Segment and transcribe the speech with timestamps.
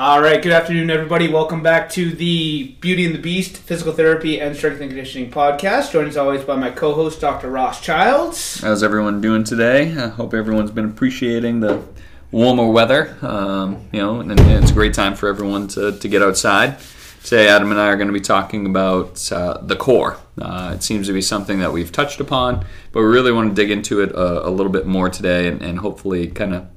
[0.00, 1.26] All right, good afternoon, everybody.
[1.26, 5.90] Welcome back to the Beauty and the Beast Physical Therapy and Strength and Conditioning podcast.
[5.90, 7.50] Joined as always by my co host, Dr.
[7.50, 8.60] Ross Childs.
[8.60, 9.90] How's everyone doing today?
[9.98, 11.82] I hope everyone's been appreciating the
[12.30, 13.18] warmer weather.
[13.22, 16.78] Um, you know, and, and it's a great time for everyone to, to get outside.
[17.24, 20.16] Today, Adam and I are going to be talking about uh, the core.
[20.40, 23.54] Uh, it seems to be something that we've touched upon, but we really want to
[23.60, 26.68] dig into it a, a little bit more today and, and hopefully kind of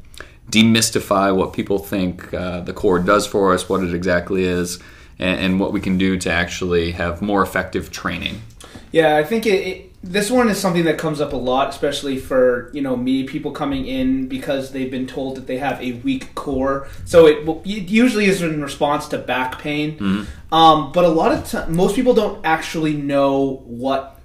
[0.52, 4.80] demystify what people think uh, the core does for us, what it exactly is,
[5.18, 8.42] and, and, what we can do to actually have more effective training.
[8.92, 12.18] Yeah, I think it, it, this one is something that comes up a lot, especially
[12.18, 15.94] for you know me, people coming in because they've been told that they have a
[15.94, 16.88] weak core.
[17.06, 20.54] So it, it usually is in response to back pain, mm-hmm.
[20.54, 24.21] um, but a lot of t- most people don't actually know what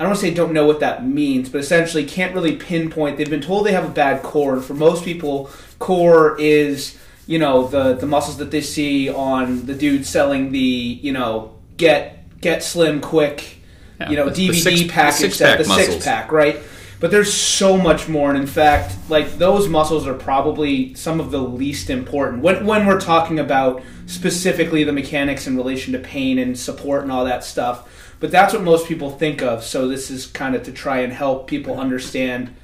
[0.00, 3.18] I don't want to say don't know what that means, but essentially can't really pinpoint.
[3.18, 7.38] They've been told they have a bad core, and for most people, core is you
[7.38, 12.40] know the the muscles that they see on the dude selling the you know get
[12.40, 13.58] get slim quick
[14.00, 16.56] yeah, you know DVD the six, package the, the six pack right.
[16.98, 21.30] But there's so much more, and in fact, like those muscles are probably some of
[21.30, 26.38] the least important when when we're talking about specifically the mechanics in relation to pain
[26.38, 27.86] and support and all that stuff
[28.20, 29.64] but that's what most people think of.
[29.64, 32.54] So this is kind of to try and help people understand,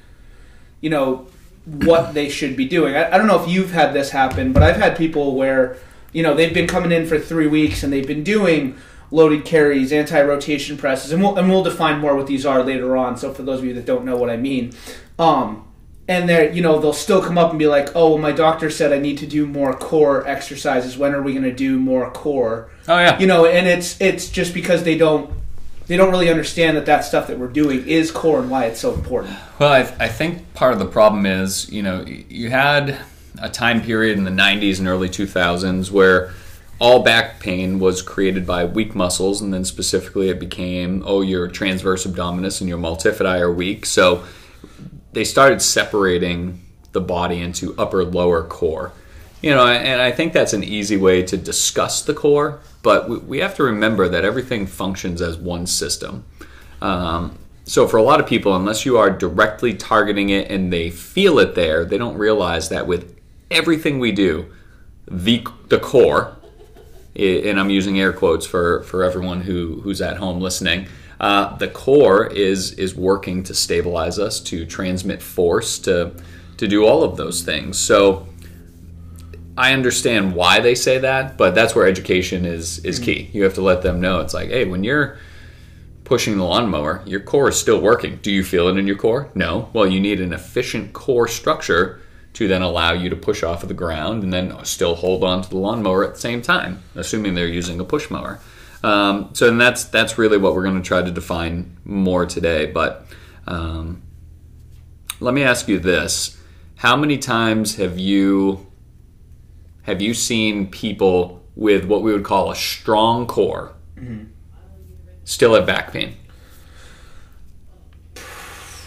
[0.79, 1.27] you know,
[1.65, 2.95] what they should be doing.
[2.95, 5.77] I, I don't know if you've had this happen, but I've had people where,
[6.13, 8.77] you know, they've been coming in for three weeks and they've been doing
[9.09, 13.17] loaded carries, anti-rotation presses, and we'll and we'll define more what these are later on.
[13.17, 14.73] So for those of you that don't know what I mean,
[15.17, 15.67] um,
[16.07, 18.69] and they're you know they'll still come up and be like, oh, well, my doctor
[18.69, 20.97] said I need to do more core exercises.
[20.97, 22.69] When are we going to do more core?
[22.87, 25.31] Oh yeah, you know, and it's it's just because they don't
[25.87, 28.79] they don't really understand that that stuff that we're doing is core and why it's
[28.79, 29.37] so important.
[29.59, 32.97] Well, I, I think part of the problem is, you know, you had
[33.41, 36.33] a time period in the 90s and early 2000s where
[36.79, 41.47] all back pain was created by weak muscles, and then specifically it became, oh, your
[41.47, 43.85] transverse abdominis and your multifidi are weak.
[43.85, 44.23] So
[45.13, 46.61] they started separating
[46.91, 48.91] the body into upper lower core.
[49.41, 53.39] You know, and I think that's an easy way to discuss the core but we
[53.39, 56.23] have to remember that everything functions as one system.
[56.81, 60.89] Um, so for a lot of people, unless you are directly targeting it and they
[60.89, 63.19] feel it there, they don't realize that with
[63.51, 64.45] everything we do,
[65.05, 66.37] the the core,
[67.13, 70.87] and I'm using air quotes for for everyone who who's at home listening.
[71.19, 76.13] Uh, the core is is working to stabilize us, to transmit force, to
[76.55, 77.77] to do all of those things.
[77.77, 78.27] So
[79.57, 83.29] I understand why they say that, but that's where education is is key.
[83.33, 85.17] You have to let them know it's like, hey, when you're
[86.03, 88.17] pushing the lawnmower, your core is still working.
[88.21, 89.29] Do you feel it in your core?
[89.33, 89.69] No.
[89.73, 91.99] Well, you need an efficient core structure
[92.33, 95.41] to then allow you to push off of the ground and then still hold on
[95.41, 98.39] to the lawnmower at the same time, assuming they're using a push mower.
[98.83, 102.67] Um, so that's that's really what we're going to try to define more today.
[102.67, 103.07] But
[103.47, 104.03] um,
[105.19, 106.39] let me ask you this:
[106.75, 108.66] How many times have you
[109.87, 114.25] have you seen people with what we would call a strong core mm-hmm.
[115.23, 116.17] still have back pain?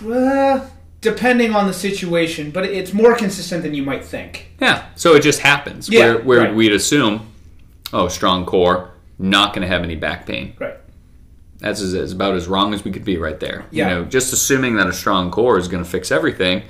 [0.06, 0.66] Uh,
[1.00, 4.52] depending on the situation, but it's more consistent than you might think.
[4.60, 5.88] Yeah, so it just happens.
[5.88, 6.54] Yeah, where, where right.
[6.54, 7.32] we'd assume,
[7.92, 10.54] oh, strong core, not going to have any back pain.
[10.58, 10.76] Right.
[11.58, 13.66] That's as, about as wrong as we could be right there.
[13.70, 13.88] Yeah.
[13.88, 16.62] You know, just assuming that a strong core is going to fix everything.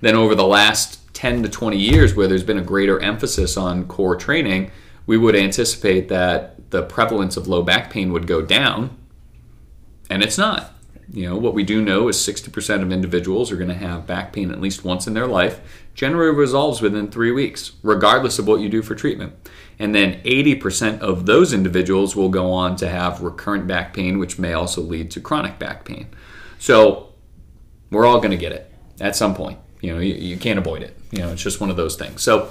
[0.00, 3.86] Then over the last 10 to 20 years where there's been a greater emphasis on
[3.86, 4.70] core training,
[5.06, 8.96] we would anticipate that the prevalence of low back pain would go down,
[10.10, 10.72] and it's not.
[11.12, 14.32] You know, what we do know is 60% of individuals are going to have back
[14.32, 15.60] pain at least once in their life.
[15.94, 19.34] Generally resolves within three weeks, regardless of what you do for treatment.
[19.78, 24.38] And then 80% of those individuals will go on to have recurrent back pain, which
[24.38, 26.08] may also lead to chronic back pain.
[26.58, 27.12] So
[27.90, 29.58] we're all going to get it at some point.
[29.84, 30.96] You know, you, you can't avoid it.
[31.10, 32.22] You know, it's just one of those things.
[32.22, 32.48] So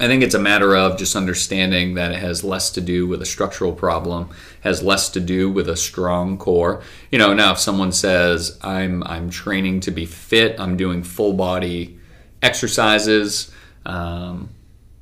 [0.00, 3.20] I think it's a matter of just understanding that it has less to do with
[3.20, 4.30] a structural problem,
[4.62, 6.82] has less to do with a strong core.
[7.10, 11.34] You know, now if someone says I'm I'm training to be fit, I'm doing full
[11.34, 11.98] body
[12.40, 13.52] exercises,
[13.84, 14.48] um,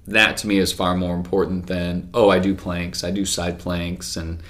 [0.08, 3.60] that to me is far more important than oh I do planks, I do side
[3.60, 4.42] planks, and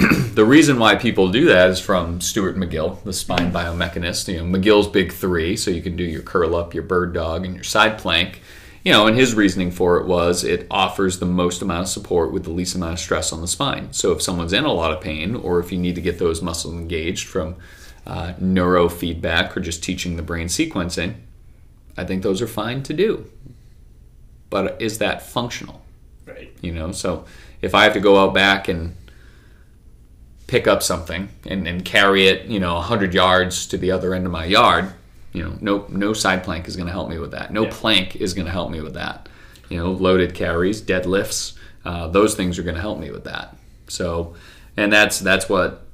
[0.34, 4.32] the reason why people do that is from Stuart McGill, the spine biomechanist.
[4.32, 7.44] You know, McGill's big three, so you can do your curl up, your bird dog,
[7.44, 8.40] and your side plank.
[8.82, 12.32] You know, and his reasoning for it was it offers the most amount of support
[12.32, 13.92] with the least amount of stress on the spine.
[13.92, 16.40] So if someone's in a lot of pain, or if you need to get those
[16.40, 17.56] muscles engaged from
[18.06, 21.16] uh, neurofeedback or just teaching the brain sequencing,
[21.98, 23.30] I think those are fine to do.
[24.48, 25.82] but is that functional?
[26.26, 26.50] Right.
[26.62, 27.24] You know, so
[27.60, 28.96] if I have to go out back and
[30.50, 34.26] pick up something and, and carry it, you know, 100 yards to the other end
[34.26, 34.92] of my yard,
[35.32, 37.52] you know, no no side plank is going to help me with that.
[37.52, 37.70] No Yeah.
[37.72, 39.28] plank is going to help me with that.
[39.68, 41.52] You know, loaded carries, deadlifts,
[41.84, 43.56] uh, those things are going to help me with that.
[43.86, 44.34] So,
[44.76, 45.86] and that's that's what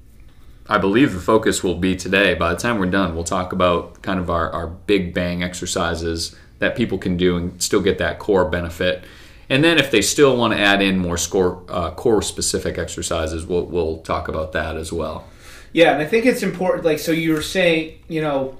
[0.69, 2.33] I believe the focus will be today.
[2.35, 6.35] By the time we're done, we'll talk about kind of our, our big bang exercises
[6.61, 9.05] that people can do and still get that core benefit.
[9.49, 13.47] And then if they still want to add in more score, uh, core specific exercises,
[13.47, 15.25] we'll, we'll talk about that as well.
[15.73, 16.85] Yeah, and I think it's important.
[16.85, 18.57] Like, so you were saying, you know,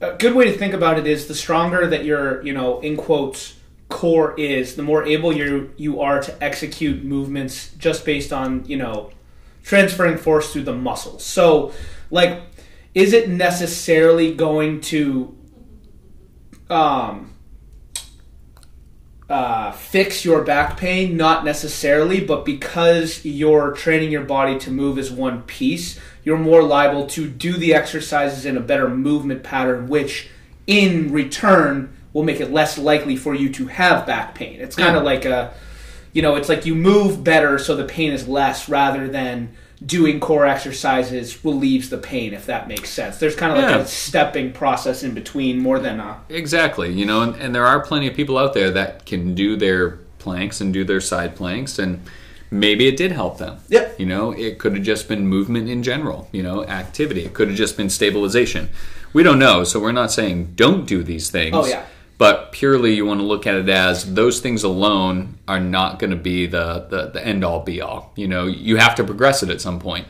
[0.00, 2.96] a good way to think about it is the stronger that your, you know, in
[2.96, 3.54] quotes,
[3.88, 8.76] core is, the more able you you are to execute movements just based on, you
[8.76, 9.10] know,
[9.62, 11.24] transferring force through the muscles.
[11.24, 11.72] So,
[12.10, 12.40] like,
[12.94, 15.36] is it necessarily going to
[16.70, 17.31] um,
[19.32, 21.16] uh, fix your back pain?
[21.16, 26.62] Not necessarily, but because you're training your body to move as one piece, you're more
[26.62, 30.28] liable to do the exercises in a better movement pattern, which
[30.66, 34.60] in return will make it less likely for you to have back pain.
[34.60, 35.54] It's kind of like a,
[36.12, 39.56] you know, it's like you move better so the pain is less rather than
[39.86, 43.18] doing core exercises relieves the pain, if that makes sense.
[43.18, 43.78] There's kind of like Yeah.
[43.80, 46.18] a stepping process in between more than a.
[46.28, 49.56] Exactly, you know, and, and there are plenty of people out there that can do
[49.56, 52.00] their planks and do their side planks, and
[52.50, 53.58] maybe it did help them.
[53.68, 53.98] Yep.
[53.98, 57.24] You know, it could have just been movement in general, you know, activity.
[57.24, 58.68] It could have just been stabilization.
[59.12, 61.54] We don't know, so we're not saying don't do these things.
[61.56, 61.84] Oh, yeah.
[62.22, 66.12] But purely, you want to look at it as those things alone are not going
[66.12, 68.12] to be the, the, the end all be all.
[68.14, 70.06] You know, you have to progress it at some point.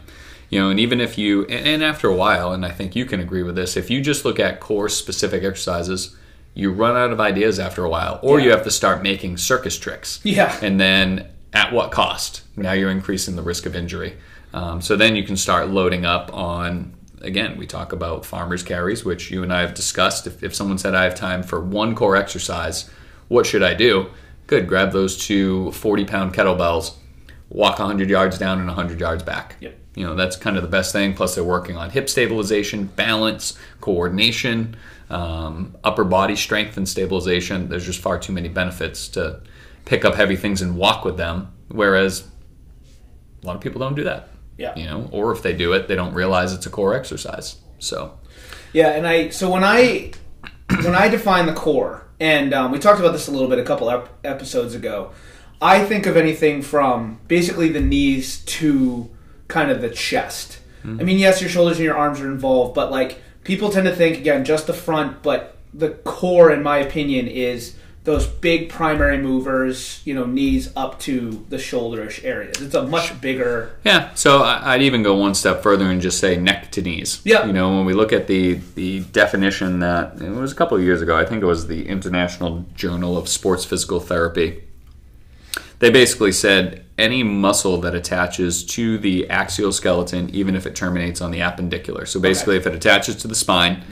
[0.51, 3.07] You know, and even if you, and, and after a while, and I think you
[3.07, 6.15] can agree with this, if you just look at core specific exercises,
[6.53, 8.45] you run out of ideas after a while, or Yeah.
[8.45, 10.21] you have to start making circus tricks.
[10.23, 10.55] Yeah.
[10.61, 12.43] And then at what cost?
[12.59, 14.19] Now you're increasing the risk of injury.
[14.53, 16.93] Um, so then you can start loading up on,
[17.23, 20.27] again, we talk about farmers' carries, which you and I have discussed.
[20.27, 22.91] If, if someone said, I have time for one core exercise,
[23.29, 24.11] what should I do?
[24.47, 26.95] Good, grab those two 40 pound kettlebells,
[27.49, 29.57] walk 100 yards down and 100 yards back.
[29.61, 29.79] Yep.
[29.95, 31.15] You know, that's kind of the best thing.
[31.15, 34.77] Plus, they're working on hip stabilization, balance, coordination,
[35.11, 37.69] um, upper body strength and stabilization.
[37.69, 39.43] There's just far too many benefits to
[39.85, 41.53] pick up heavy things and walk with them.
[41.69, 42.27] Whereas
[43.43, 44.29] a lot of people don't do that.
[44.63, 44.77] Yeah.
[44.77, 47.57] You know, or if they do it, they don't realize it's a core exercise.
[47.81, 48.17] So,
[48.73, 50.13] Yeah, and I so when I
[50.69, 53.65] when I define the core, and um, we talked about this a little bit a
[53.65, 55.11] couple ep- episodes ago.
[55.61, 59.11] I think of anything from basically the knees to
[59.49, 60.59] kind of the chest.
[60.85, 63.95] I mean, yes, your shoulders and your arms are involved, but like people tend to
[63.95, 67.75] think again just the front, but the core, in my opinion, is
[68.05, 70.01] those big primary movers.
[70.05, 72.61] You know, knees up to the shoulderish areas.
[72.61, 73.77] It's a much bigger.
[73.85, 77.21] Yeah, so I'd even go one step further and just say neck to knees.
[77.25, 77.47] Yeah.
[77.47, 80.83] You know, when we look at the the definition that it was a couple of
[80.83, 84.65] years ago, I think it was the International Journal of Sports Physical Therapy.
[85.79, 91.21] They basically said any muscle that attaches to the axial skeleton, even if it terminates
[91.21, 92.07] on the appendicular.
[92.07, 93.83] So basically, if it attaches to the spine,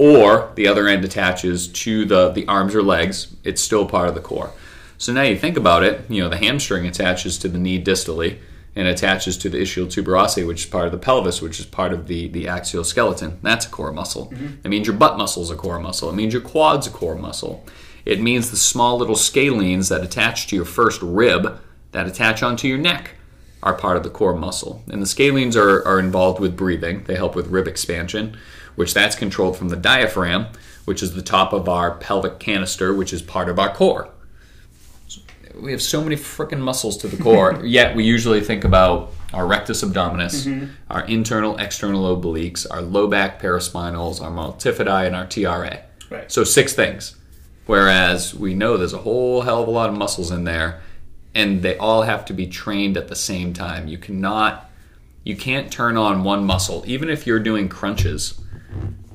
[0.00, 4.14] or the other end attaches to the, the arms or legs, it's still part of
[4.14, 4.50] the core.
[4.96, 8.38] So now you think about it, you know, the hamstring attaches to the knee distally
[8.74, 11.92] and attaches to the ischial tuberosity, which is part of the pelvis, which is part
[11.92, 13.38] of the, the axial skeleton.
[13.42, 14.28] That's a core muscle.
[14.28, 14.64] Mm-hmm.
[14.64, 16.08] It means your butt muscle is a core muscle.
[16.08, 17.66] It means your quad's a core muscle.
[18.06, 21.60] It means the small little scalenes that attach to your first rib
[21.92, 23.16] that attach onto your neck
[23.62, 24.82] are part of the core muscle.
[24.90, 27.04] And the scalenes are, are involved with breathing.
[27.04, 28.38] They help with rib expansion,
[28.80, 30.46] which that's controlled from the diaphragm,
[30.86, 34.08] which is the top of our pelvic canister, which is part of our core.
[35.54, 39.46] We have so many freaking muscles to the core, yet we usually think about our
[39.46, 40.72] rectus abdominis, mm-hmm.
[40.88, 45.82] our internal external obliques, our low back paraspinals, our multifidi, and our TRA.
[46.08, 46.32] Right.
[46.32, 47.16] So six things.
[47.66, 50.80] Whereas we know there's a whole hell of a lot of muscles in there,
[51.34, 53.88] and they all have to be trained at the same time.
[53.88, 54.70] You cannot,
[55.22, 56.82] you can't turn on one muscle.
[56.86, 58.40] Even if you're doing crunches,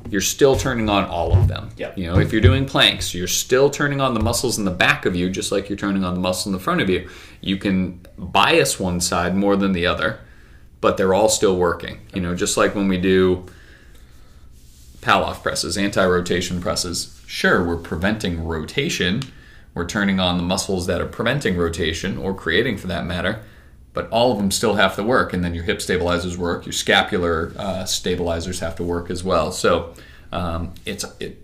[0.09, 1.69] you're still turning on all of them.
[1.77, 1.97] Yep.
[1.97, 5.05] You know, if you're doing planks, you're still turning on the muscles in the back
[5.05, 7.09] of you, just like you're turning on the muscle in the front of you.
[7.41, 10.19] You can bias one side more than the other,
[10.79, 11.99] but they're all still working.
[12.13, 13.45] You know, just like when we do
[15.01, 17.21] Palloff presses, anti-rotation presses.
[17.27, 19.21] Sure, we're preventing rotation.
[19.75, 23.43] We're turning on the muscles that are preventing rotation or creating for that matter,
[23.95, 25.33] but all of them still have to work.
[25.33, 26.65] And then your hip stabilizers work.
[26.65, 29.51] Your scapular uh, stabilizers have to work as well.
[29.51, 29.95] So
[30.31, 31.43] um, it's it.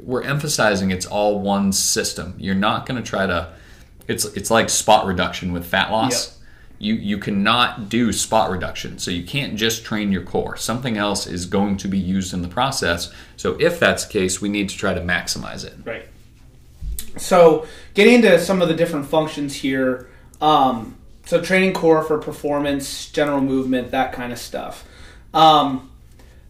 [0.00, 2.34] we're emphasizing it's all one system.
[2.38, 3.52] You're not going to try to.
[4.06, 6.28] It's it's like spot reduction with fat loss.
[6.28, 6.34] Yep.
[6.80, 10.56] You you cannot do spot reduction, so you can't just train your core.
[10.56, 13.12] Something else is going to be used in the process.
[13.36, 15.74] So if that's the case, we need to try to maximize it.
[15.84, 16.06] Right.
[17.16, 20.08] So, getting into some of the different functions here.
[20.40, 20.97] Um,
[21.28, 24.88] so, training core for performance, general movement, that kind of stuff.
[25.34, 25.90] Um,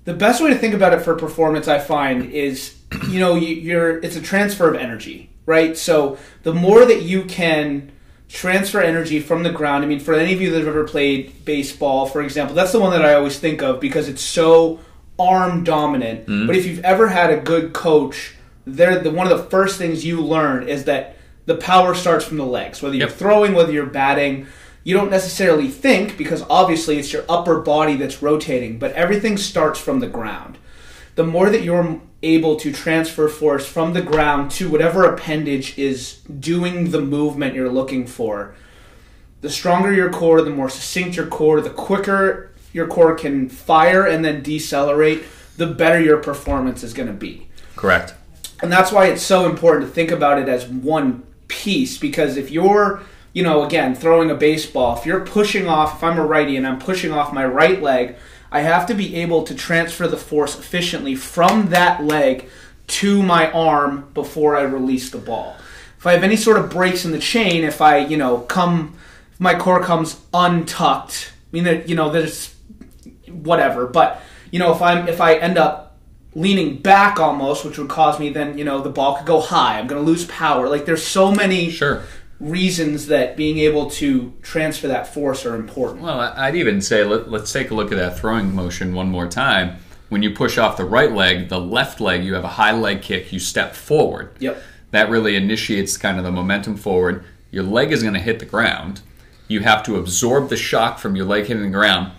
[0.05, 2.77] the best way to think about it for performance, I find, is
[3.09, 5.77] you know you, you're it's a transfer of energy, right?
[5.77, 7.91] So, the more that you can
[8.29, 9.83] transfer energy from the ground.
[9.83, 12.79] I mean, for any of you that have ever played baseball, for example, that's the
[12.79, 14.79] one that I always think of because it's so
[15.19, 16.27] arm dominant.
[16.47, 20.05] But if you've ever had a good coach, they're the one of the first things
[20.05, 21.17] you learn is that
[21.47, 22.83] the power starts from the legs.
[22.83, 23.17] Whether you're Yep.
[23.17, 24.47] throwing, whether you're batting,
[24.89, 29.79] you don't necessarily think because obviously it's your upper body that's rotating, but everything starts
[29.79, 30.57] from the ground.
[31.15, 36.21] The more that you're able to transfer force from the ground to whatever appendage is
[36.23, 38.55] doing the movement you're looking for,
[39.43, 44.07] the stronger your core, the more succinct your core, the quicker your core can fire
[44.07, 45.23] and then decelerate,
[45.59, 47.47] the better your performance is going to be.
[47.77, 48.15] Correct.
[48.63, 52.51] And that's why it's so important to think about it as one piece because if
[52.51, 56.57] you're, you know, again, throwing a baseball, if you're pushing off, if I'm a righty
[56.57, 58.17] and I'm pushing off my right leg,
[58.51, 62.49] I have to be able to transfer the force efficiently from that leg
[62.87, 65.57] to my arm before I release the ball.
[65.99, 68.97] If I have any sort of breaks in the chain, if I, you know, come,
[69.39, 72.55] my core comes untucked, I mean, you know, there's
[73.29, 75.89] whatever, but you know, if I'm, if I end up
[76.35, 79.79] leaning back almost, which would cause me then, you know, the ball could go high.
[79.79, 80.69] I'm going to lose power.
[80.69, 82.05] Like there's so many Sure.
[82.41, 86.03] Reasons that being able to transfer that force are important.
[86.03, 89.27] Well, I'd even say let, let's take a look at that throwing motion one more
[89.29, 89.79] time.
[90.09, 93.03] When you push off the right leg, the left leg, you have a high leg
[93.03, 94.35] kick, you step forward.
[94.39, 94.63] Yep.
[94.93, 97.25] That really initiates kind of the momentum forward.
[97.51, 99.03] Your leg is going to hit the ground.
[99.49, 102.13] You have to absorb the shock from your leg hitting the ground.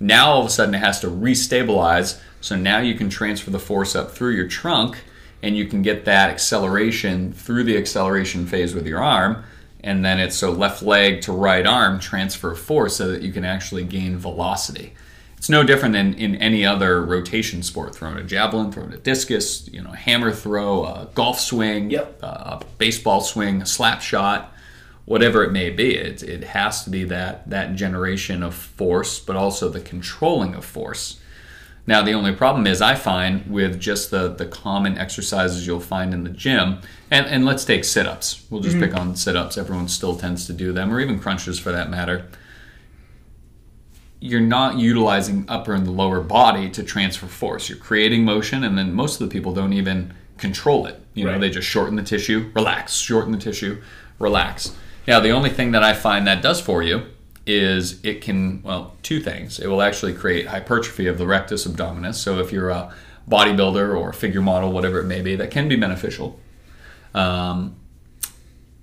[0.00, 2.20] Now all of a sudden it has to restabilize.
[2.40, 5.04] So now you can transfer the force up through your trunk
[5.42, 9.44] and you can get that acceleration through the acceleration phase with your arm.
[9.86, 13.32] And then it's so left leg to right arm transfer of force so that you
[13.32, 14.92] can actually gain velocity.
[15.38, 17.94] It's no different than in any other rotation sport.
[17.94, 22.20] Throwing a javelin, throwing a discus, you know, a hammer throw, a golf swing, Yep.
[22.22, 24.52] a baseball swing, a slap shot,
[25.04, 25.94] whatever it may be.
[25.94, 30.64] It, it has to be that that generation of force, but also the controlling of
[30.64, 31.20] force.
[31.86, 36.12] Now, the only problem is I find with just the, the common exercises you'll find
[36.12, 38.44] in the gym, and, and let's take sit ups.
[38.50, 39.10] We'll just pick mm-hmm.
[39.10, 39.56] on sit ups.
[39.56, 42.26] Everyone still tends to do them, or even crunches for that matter.
[44.18, 47.68] You're not utilizing upper and the lower body to transfer force.
[47.68, 51.00] You're creating motion, and then most of the people don't even control it.
[51.14, 51.40] You know, Right.
[51.40, 53.80] they just shorten the tissue, relax, shorten the tissue,
[54.18, 54.72] relax.
[55.06, 57.02] Now, the only thing that I find that does for you
[57.46, 59.58] is it can, well, two things.
[59.60, 62.14] It will actually create hypertrophy of the rectus abdominis.
[62.14, 62.92] So if you're a
[63.28, 66.40] bodybuilder or figure model, whatever it may be, that can be beneficial.
[67.14, 67.76] Um,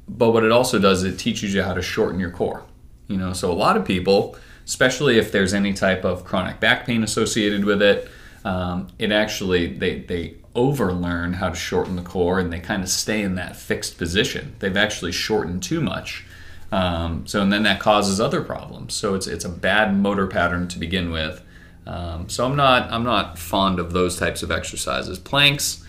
[0.08, 2.64] but what it also does is it teaches you how to shorten your core.
[3.08, 6.86] You know, so a lot of people, especially if there's any type of chronic back
[6.86, 8.10] pain associated with it,
[8.46, 12.90] um, it actually they they overlearn how to shorten the core and they kind of
[12.90, 14.56] stay in that fixed position.
[14.60, 16.26] They've actually shortened too much.
[16.74, 18.96] Um, so and then that causes other problems.
[18.96, 21.44] So it's it's a bad motor pattern to begin with.
[21.86, 25.20] Um, so I'm not I'm not fond of those types of exercises.
[25.20, 25.86] Planks,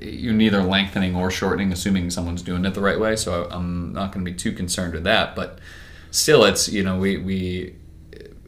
[0.00, 3.16] you're neither lengthening or shortening, assuming someone's doing it the right way.
[3.16, 5.34] So I'm not going to be too concerned with that.
[5.34, 5.58] But
[6.12, 7.74] still, it's you know we we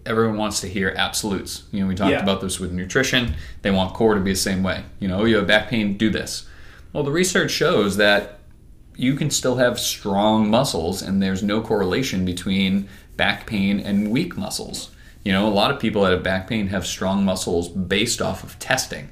[0.07, 1.64] everyone wants to hear absolutes.
[1.73, 2.23] You know, we talked Yeah.
[2.23, 3.35] about this with nutrition.
[3.62, 4.85] They want core to be the same way.
[5.00, 6.47] You know, oh, you have back pain, do this.
[6.92, 8.40] Well, the research shows that
[9.00, 14.37] you can still have strong muscles, and there's no correlation between back pain and weak
[14.37, 14.90] muscles.
[15.25, 18.45] You know, a lot of people that have back pain have strong muscles based off
[18.45, 19.09] of testing.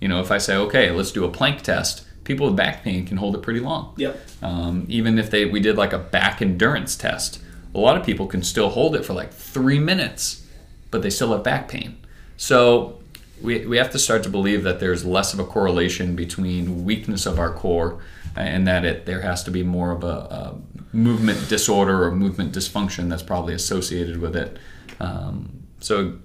[0.00, 3.06] You know, if I say, okay, let's do a plank test, people with back pain
[3.06, 3.94] can hold it pretty long.
[3.96, 4.20] Yep.
[4.42, 7.40] Um, even if they we did like a back endurance test,
[7.76, 10.44] a lot of people can still hold it for like three minutes,
[10.90, 11.96] but they still have back pain.
[12.36, 12.98] So
[13.40, 17.24] we, we have to start to believe that there's less of a correlation between weakness
[17.24, 18.00] of our core
[18.40, 20.54] and that it there has to be more of a, a
[20.92, 24.58] movement disorder or movement dysfunction that's probably associated with it.
[25.00, 26.18] Um, so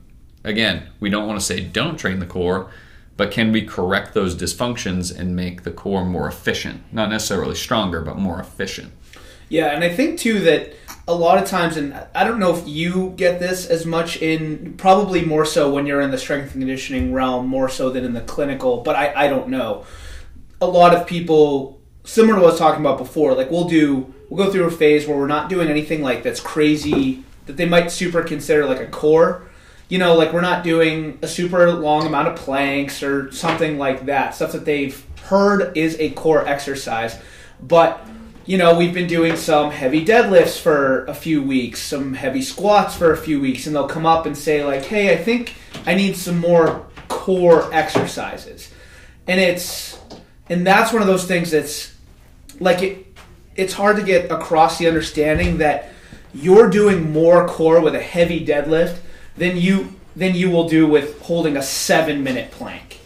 [0.43, 2.71] again, we don't want to say don't train the core,
[3.17, 6.81] but can we correct those dysfunctions and make the core more efficient?
[6.91, 8.91] Not necessarily stronger, but more efficient.
[9.49, 10.73] Yeah, and I think too that
[11.07, 14.73] a lot of times, and I don't know if you get this as much in,
[14.77, 18.13] probably more so when you're in the strength and conditioning realm, more so than in
[18.13, 19.85] the clinical, but I, I don't know.
[20.63, 23.33] a lot of people similar to what I was talking about before.
[23.33, 26.39] Like we'll do, we'll go through a phase where we're not doing anything like that's
[26.39, 29.49] crazy that they might super consider like a core.
[29.89, 34.05] You know, like we're not doing a super long amount of planks or something like
[34.05, 34.33] that.
[34.33, 37.19] Stuff that they've heard is a core exercise,
[37.61, 38.05] but
[38.45, 42.95] you know, we've been doing some heavy deadlifts for a few weeks, some heavy squats
[42.95, 45.55] for a few weeks, and they'll come up and say, like, hey, I think
[45.85, 48.69] I need some more core exercises.
[49.27, 49.97] And it's,
[50.49, 51.92] and that's one of those things that's
[52.59, 53.17] like, it,
[53.55, 55.91] it's hard to get across the understanding that
[56.33, 58.97] you're doing more core with a heavy deadlift
[59.37, 62.99] than you than you will do with holding a seven minute plank.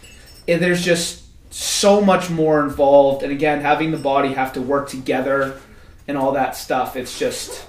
[0.46, 4.88] And there's just so much more involved and again having the body have to work
[4.88, 5.58] together
[6.06, 7.66] and all that stuff it's just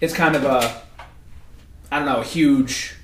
[0.00, 0.82] it's kind of a
[1.90, 2.94] i don't know a huge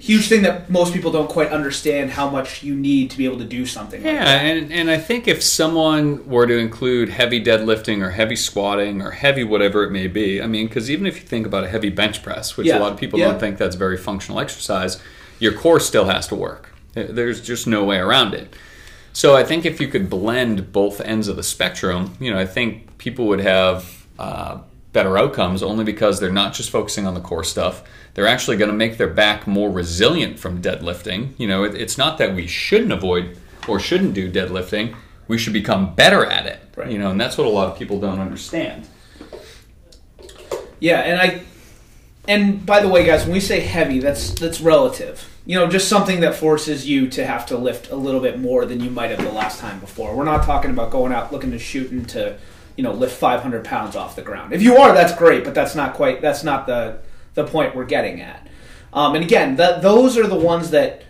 [0.00, 3.38] huge thing that most people don't quite understand how much you need to be able
[3.38, 4.44] to do something like Yeah, that.
[4.44, 9.10] and, and I think if someone were to include heavy deadlifting or heavy squatting or
[9.10, 11.90] heavy whatever it may be, I mean, because even if you think about a heavy
[11.90, 13.26] bench press, which Yeah, a lot of people yeah.
[13.26, 15.00] don't think that's very functional exercise,
[15.38, 16.72] your core still has to work.
[16.94, 18.54] There's just no way around it.
[19.12, 22.46] So I think if you could blend both ends of the spectrum, you know, I
[22.46, 24.58] think people would have uh,
[24.92, 27.82] better outcomes only because they're not just focusing on the core stuff.
[28.14, 31.38] They're actually going to make their back more resilient from deadlifting.
[31.38, 34.96] You know, it, it's not that we shouldn't avoid or shouldn't do deadlifting.
[35.28, 36.60] We should become better at it.
[36.76, 36.90] Right.
[36.90, 38.88] You know, and that's what a lot of people don't understand.
[40.80, 41.42] Yeah, and I
[42.26, 45.26] and by the way, guys, when we say heavy, that's that's relative.
[45.46, 48.66] You know, just something that forces you to have to lift a little bit more
[48.66, 50.14] than you might have the last time before.
[50.14, 52.38] We're not talking about going out looking to shoot to,
[52.76, 54.52] you know, lift 500 pounds off the ground.
[54.52, 56.98] If you are, that's great, but that's not quite that's not the
[57.34, 58.46] the point we're getting at.
[58.92, 61.02] Um, and again, that those are the ones that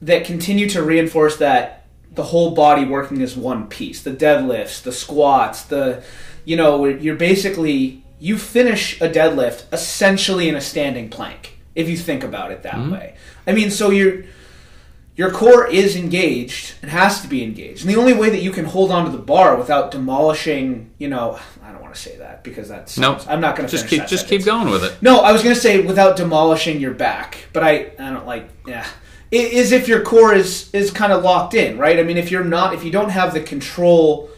[0.00, 4.02] that continue to reinforce that the whole body working as one piece.
[4.02, 6.02] The deadlifts, the squats, the
[6.44, 11.96] you know, you're basically you finish a deadlift essentially in a standing plank if you
[11.96, 13.14] think about it that way.
[13.46, 14.24] I mean, so your
[15.14, 17.82] your core is engaged and has to be engaged.
[17.82, 21.08] And the only way that you can hold on to the bar without demolishing, you
[21.08, 23.88] know, I don't want to say that because that's No, I'm not going to Just
[23.88, 24.96] keep just keep going with it.
[25.02, 28.86] no, I was gonna say without demolishing your back, but I I don't like yeah.
[29.32, 31.98] I- Is if your core is is kind of locked in, right?
[31.98, 34.30] I mean, if you're not, if you don't have the control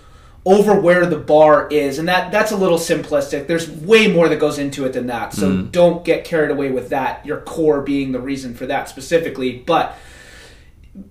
[0.46, 3.46] over where the bar is, and that that's a little simplistic.
[3.46, 5.72] There's way more that goes into it than that, so mm.
[5.72, 7.24] don't get carried away with that.
[7.24, 9.96] Your core being the reason for that specifically, but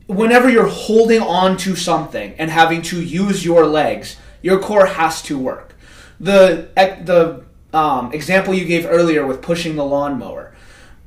[0.08, 5.22] whenever you're holding on to something and having to use your legs, your core has
[5.24, 5.76] to work.
[6.20, 7.44] The the
[7.78, 10.56] um, example you gave earlier with pushing the lawnmower,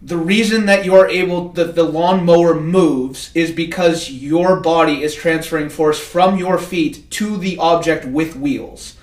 [0.02, 5.68] the reason that you're able that the lawnmower moves is because your body is transferring
[5.68, 8.96] force from your feet to the object with wheels.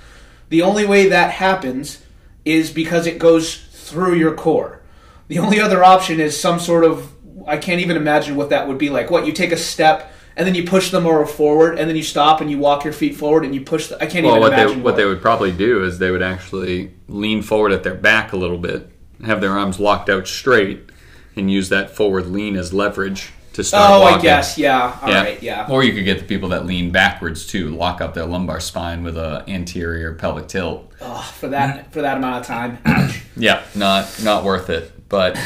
[0.49, 2.03] The only way that happens
[2.45, 4.81] is because it goes through your core.
[5.29, 7.11] The only other option is some sort of
[7.47, 9.09] I can't even imagine what that would be like.
[9.11, 12.03] What you take a step and then you push the mower forward and then you
[12.03, 14.41] stop and you walk your feet forward and you push the I can't Well, even
[14.41, 17.83] what they imagine what they would probably do is they would actually lean forward at
[17.83, 18.89] their back a little bit,
[19.25, 20.89] have their arms locked out straight,
[21.35, 24.17] and use that forward lean as leverage to start Oh, walking.
[24.17, 24.97] I guess, yeah.
[25.01, 25.67] All right, yeah.
[25.69, 29.03] Or you could get the people that lean backwards too, lock up their lumbar spine
[29.03, 30.91] with a anterior pelvic tilt.
[31.01, 32.79] Ugh, for that for that amount of time.
[33.35, 35.09] Yeah, not not worth it.
[35.09, 35.39] But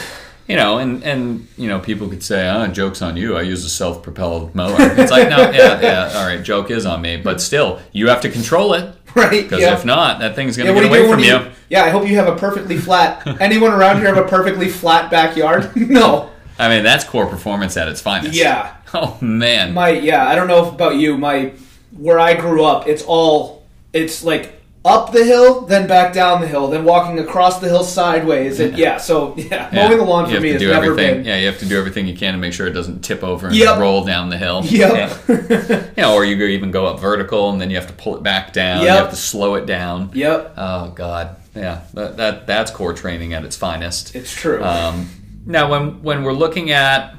[0.47, 3.35] you know, and and you know, people could say, "Oh, jokes on you.
[3.35, 7.01] I use a self-propelled mower." It's like, no, yeah, yeah, all right, joke is on
[7.01, 9.43] me, but still, you have to control it right?
[9.43, 9.73] because yeah.
[9.73, 11.51] if not, that thing's gonna what get away do from when you.
[11.69, 13.27] Yeah, I hope you have a perfectly flat.
[13.41, 15.75] Anyone around here have a perfectly flat backyard?
[15.75, 16.29] no.
[16.57, 18.33] I mean, that's core performance at its finest.
[18.33, 18.75] Yeah.
[18.93, 19.73] Oh man.
[19.73, 21.17] My yeah, I don't know about you.
[21.17, 21.53] My
[21.91, 26.47] where I grew up, it's all it's like up the hill, then back down the
[26.47, 28.59] hill, then walking across the hill sideways.
[28.61, 29.87] And yeah, so yeah, Yeah.
[29.87, 31.15] mowing the lawn for me has never everything.
[31.17, 31.25] been.
[31.25, 33.47] Yeah, you have to do everything you can to make sure it doesn't tip over
[33.47, 33.79] and Yep.
[33.79, 34.61] roll down the hill.
[34.65, 35.19] Yep.
[35.27, 35.83] Yeah.
[35.97, 38.53] Yeah, or you even go up vertical and then you have to pull it back
[38.53, 38.81] down.
[38.83, 38.91] Yep.
[38.93, 40.11] You have to slow it down.
[40.13, 44.15] Yep, Oh God, yeah, that, that that's core training at its finest.
[44.15, 44.63] it's true.
[44.63, 45.09] Um,
[45.45, 47.13] now, when when we're looking at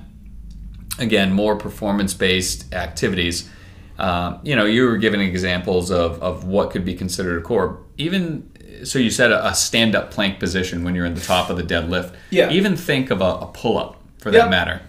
[0.99, 3.49] again more performance based activities,
[3.99, 7.83] um, you know, you were giving examples of of what could be considered a core.
[7.97, 8.51] Even
[8.85, 11.57] so, you said a, a stand up plank position when you're in the top of
[11.57, 12.15] the deadlift.
[12.31, 12.51] Yeah.
[12.51, 14.51] Even think of a, a pull up for that Yep.
[14.51, 14.81] matter.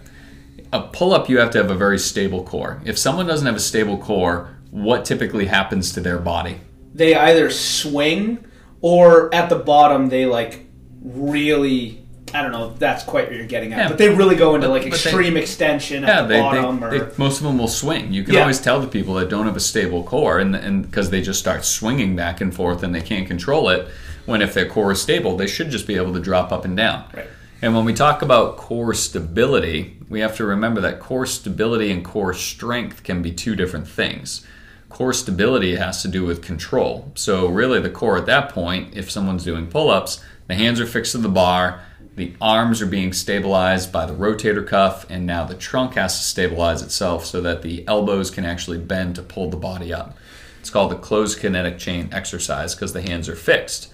[0.72, 2.80] A pull up, you have to have a very stable core.
[2.84, 6.60] If someone doesn't have a stable core, what typically happens to their body?
[6.94, 8.44] they either swing
[8.80, 10.66] or at the bottom they like
[11.02, 13.88] really I don't know if that's quite what you're getting at, Yeah.
[13.88, 16.80] but they really go into But- like but they- extreme extension Yeah, the they, bottom.
[16.80, 18.12] they- or most of them will swing.
[18.12, 18.40] You can Yeah.
[18.42, 21.38] always tell the people that don't have a stable core, and and because they just
[21.40, 23.88] start swinging back and forth and they can't control it.
[24.26, 26.76] When if their core is stable, they should just be able to drop up and
[26.76, 27.04] down.
[27.14, 27.26] Right.
[27.62, 32.02] And when we talk about core stability, we have to remember that core stability and
[32.04, 34.46] core strength can be two different things.
[34.88, 37.12] Core stability has to do with control.
[37.14, 40.86] So, really, the core at that point, if someone's doing pull ups, the hands are
[40.86, 41.80] fixed to the bar,
[42.16, 46.24] the arms are being stabilized by the rotator cuff, and now the trunk has to
[46.24, 50.16] stabilize itself so that the elbows can actually bend to pull the body up.
[50.60, 53.92] It's called the closed kinetic chain exercise because the hands are fixed.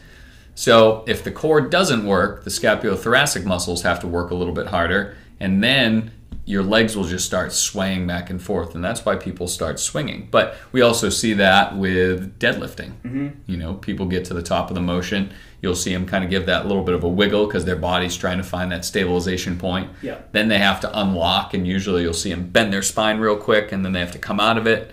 [0.55, 4.68] So if the core doesn't work, the scapulothoracic muscles have to work a little bit
[4.68, 6.11] harder, and then
[6.44, 10.29] your legs will just start swaying back and forth, and that's why people start swinging.
[10.31, 12.92] But we also see that with deadlifting.
[13.03, 13.29] Mm-hmm.
[13.46, 16.31] You know, people get to the top of the motion, you'll see them kind of
[16.31, 19.59] give that little bit of a wiggle because their body's trying to find that stabilization
[19.59, 19.90] point.
[20.03, 20.18] Yeah.
[20.33, 23.72] Then they have to unlock, and usually you'll see them bend their spine real quick,
[23.72, 24.92] and then they have to come out of it.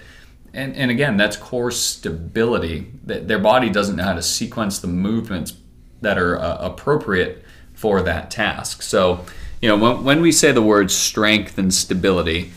[0.53, 2.91] And, and again, that's core stability.
[3.05, 5.53] That Their body doesn't know how to sequence the movements
[6.01, 8.81] that are uh, appropriate for that task.
[8.81, 9.25] So,
[9.63, 12.51] you know, when, when we say the words strength and stability,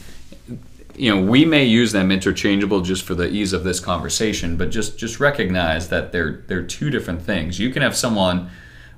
[0.97, 4.71] you know, we may use them interchangeable just for the ease of this conversation, but
[4.71, 7.61] just just recognize that they're they're two different things.
[7.61, 8.51] You can have someone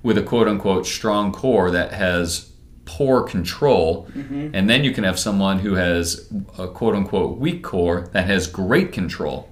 [0.03, 2.51] with a quote unquote strong core that has
[2.87, 4.55] poor control, mm-hmm.
[4.55, 8.47] and then you can have someone who has a quote unquote weak core that has
[8.47, 9.51] great control.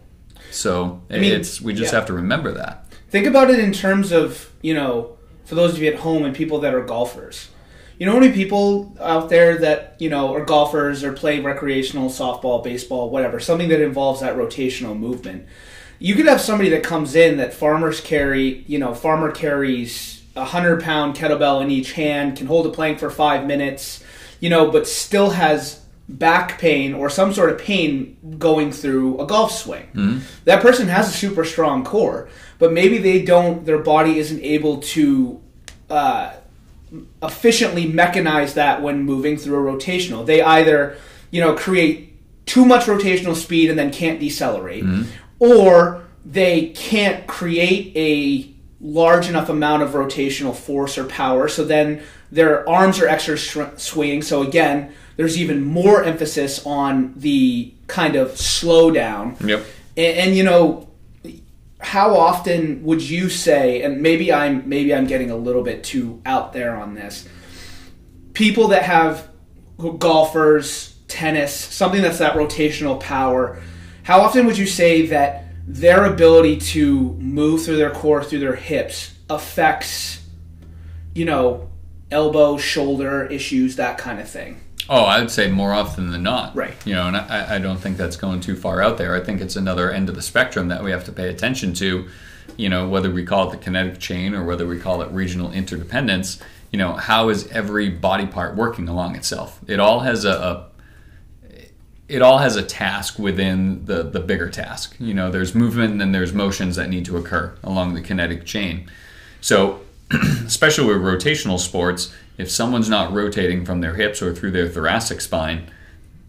[0.50, 1.98] So mean, it's we just yeah.
[1.98, 2.90] have to remember that.
[3.10, 6.34] Think about it in terms of, you know, for those of you at home and
[6.34, 7.50] people that are golfers.
[7.98, 12.10] You know how many people out there that, you know, are golfers or play recreational
[12.10, 15.46] softball, baseball, whatever, something that involves that rotational movement.
[15.98, 20.44] You could have somebody that comes in that farmers carry, you know, farmer carries a
[20.44, 24.04] hundred pound kettlebell in each hand, can hold a plank for five minutes,
[24.40, 29.26] you know, but still has back pain or some sort of pain going through a
[29.26, 29.88] golf swing.
[30.44, 32.28] That person has a super strong core,
[32.58, 35.40] but maybe they don't, their body isn't able to
[35.88, 36.34] uh,
[37.22, 40.24] efficiently mechanize that when moving through a rotational.
[40.24, 40.96] They either,
[41.30, 42.12] you know, create
[42.46, 45.10] too much rotational speed and then can't decelerate, mm-hmm.
[45.38, 51.48] or they can't create a large enough amount of rotational force or power.
[51.48, 54.22] So then their arms are extra sh- swinging.
[54.22, 59.40] So again, there's even more emphasis on the kind of slowdown.
[59.40, 59.64] Yep.
[59.96, 60.85] And, and you know,
[61.78, 63.82] how often would you say?
[63.82, 67.28] And maybe I'm maybe I'm getting a little bit too out there on this.
[68.32, 69.28] People that have
[69.98, 73.60] golfers, tennis, something that's that rotational power.
[74.02, 78.54] How often would you say that their ability to move through their core through their
[78.54, 80.22] hips affects,
[81.14, 81.70] you know,
[82.10, 84.60] elbow, shoulder issues, that kind of thing?
[84.88, 86.54] Oh, I would say more often than not.
[86.54, 86.74] Right.
[86.86, 89.14] You know, and I, I don't think that's going too far out there.
[89.14, 92.08] I think it's another end of the spectrum that we have to pay attention to.
[92.56, 95.52] You know, whether we call it the kinetic chain or whether we call it regional
[95.52, 96.40] interdependence.
[96.70, 99.60] You know, how is every body part working along itself?
[99.66, 100.66] It all has a, a
[102.08, 104.94] it all has a task within the the bigger task.
[104.98, 108.44] You know, there's movement and then there's motions that need to occur along the kinetic
[108.44, 108.88] chain.
[109.40, 114.68] So, especially with rotational sports, if someone's not rotating from their hips or through their
[114.68, 115.70] thoracic spine,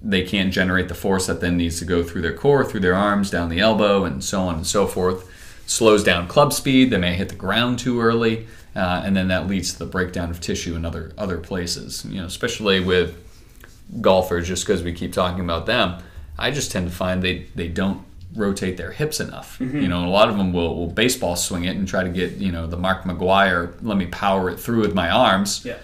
[0.01, 2.95] they can't generate the force that then needs to go through their core, through their
[2.95, 5.29] arms, down the elbow, and so on and so forth.
[5.65, 6.91] Slows down club speed.
[6.91, 10.29] They may hit the ground too early, uh, and then that leads to the breakdown
[10.29, 12.05] of tissue in other other places.
[12.05, 13.17] You know, especially with
[13.99, 16.01] golfers, just because we keep talking about them,
[16.37, 19.57] I just tend to find they they don't rotate their hips enough.
[19.59, 22.33] You know, a lot of them will, will baseball swing it and try to get
[22.33, 25.65] you know the Mark McGwire, let me power it through with my arms.
[25.65, 25.77] Yeah.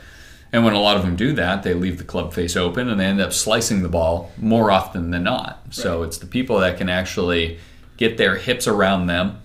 [0.53, 2.99] And when a lot of them do that, they leave the club face open and
[2.99, 5.65] they end up slicing the ball more often than not.
[5.71, 7.57] So it's the people that can actually
[7.97, 9.41] get their hips around them.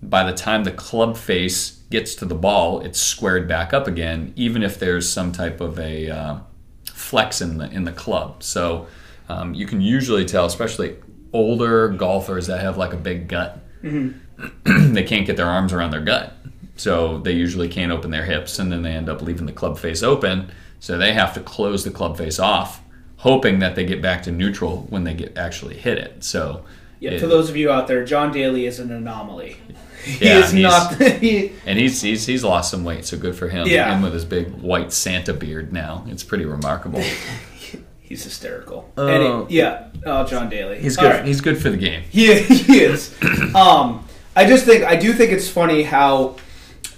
[0.00, 4.32] By the time the club face gets to the ball, it's squared back up again,
[4.36, 6.38] even if there's some type of a uh,
[6.84, 8.42] flex in the in the club.
[8.44, 8.86] So
[9.28, 10.96] um, you can usually tell, especially
[11.32, 16.00] older golfers that have like a big gut, they can't get their arms around their
[16.00, 16.36] gut.
[16.76, 19.78] So they usually can't open their hips, and then they end up leaving the club
[19.78, 20.50] face open.
[20.80, 22.82] So they have to close the club face off,
[23.18, 26.24] hoping that they get back to neutral when they get actually hit it.
[26.24, 26.64] So
[27.00, 29.56] Yeah, it- for those of you out there, John Daly is an anomaly.
[30.04, 30.62] He Yeah, is he's-
[31.00, 31.00] not.
[31.00, 33.66] he, and he's, he's he's lost some weight, so good for him.
[33.66, 33.90] Yeah.
[33.94, 37.00] and with his big white Santa beard now, it's pretty remarkable.
[38.02, 38.90] he's hysterical.
[38.98, 39.06] Oh.
[39.06, 40.78] And it- yeah, oh, John Daly.
[40.78, 41.10] He's good.
[41.10, 41.24] right.
[41.24, 42.02] He's good for the game.
[42.10, 43.14] He, he is.
[43.54, 44.06] um,
[44.36, 46.36] I just think I do think it's funny how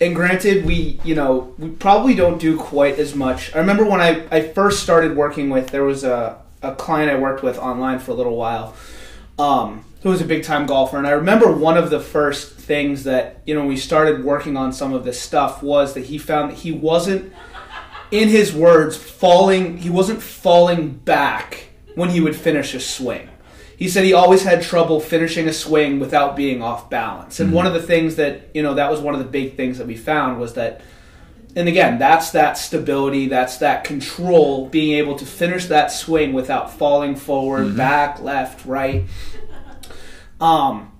[0.00, 3.54] and granted, we you know we probably don't do quite as much.
[3.54, 7.18] I remember when I, I first started working with there was a, a client I
[7.18, 8.74] worked with online for a little while,
[9.38, 13.04] um, who was a big time golfer, and I remember one of the first things
[13.04, 16.52] that you know we started working on some of this stuff was that he found
[16.52, 17.32] that he wasn't,
[18.10, 19.78] in his words, falling.
[19.78, 23.30] He wasn't falling back when he would finish a swing
[23.76, 27.40] he said he always had trouble finishing a swing without being off balance.
[27.40, 27.56] And mm-hmm.
[27.56, 29.86] one of the things that, you know, that was one of the big things that
[29.86, 30.80] we found was that
[31.54, 36.70] and again, that's that stability, that's that control, being able to finish that swing without
[36.70, 37.76] falling forward, mm-hmm.
[37.78, 39.04] back, left, right.
[40.40, 40.92] Um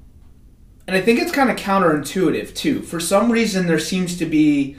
[0.86, 2.82] and I think it's kind of counterintuitive too.
[2.82, 4.76] For some reason there seems to be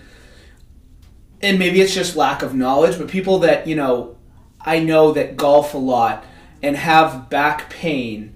[1.41, 4.17] and maybe it's just lack of knowledge, but people that, you know,
[4.61, 6.25] I know that golf a lot
[6.61, 8.35] and have back pain.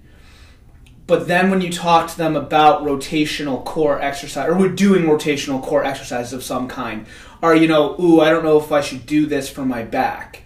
[1.06, 5.62] But then when you talk to them about rotational core exercise, or we're doing rotational
[5.62, 7.06] core exercises of some kind,
[7.42, 10.42] or you know, ooh, I don't know if I should do this for my back.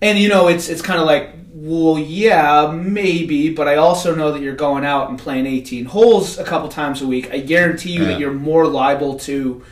[0.00, 4.32] And you know, it's it's kind of like, well, yeah, maybe, but I also know
[4.32, 7.32] that you're going out and playing 18 holes a couple times a week.
[7.32, 8.08] I guarantee you yeah.
[8.08, 9.64] that you're more liable to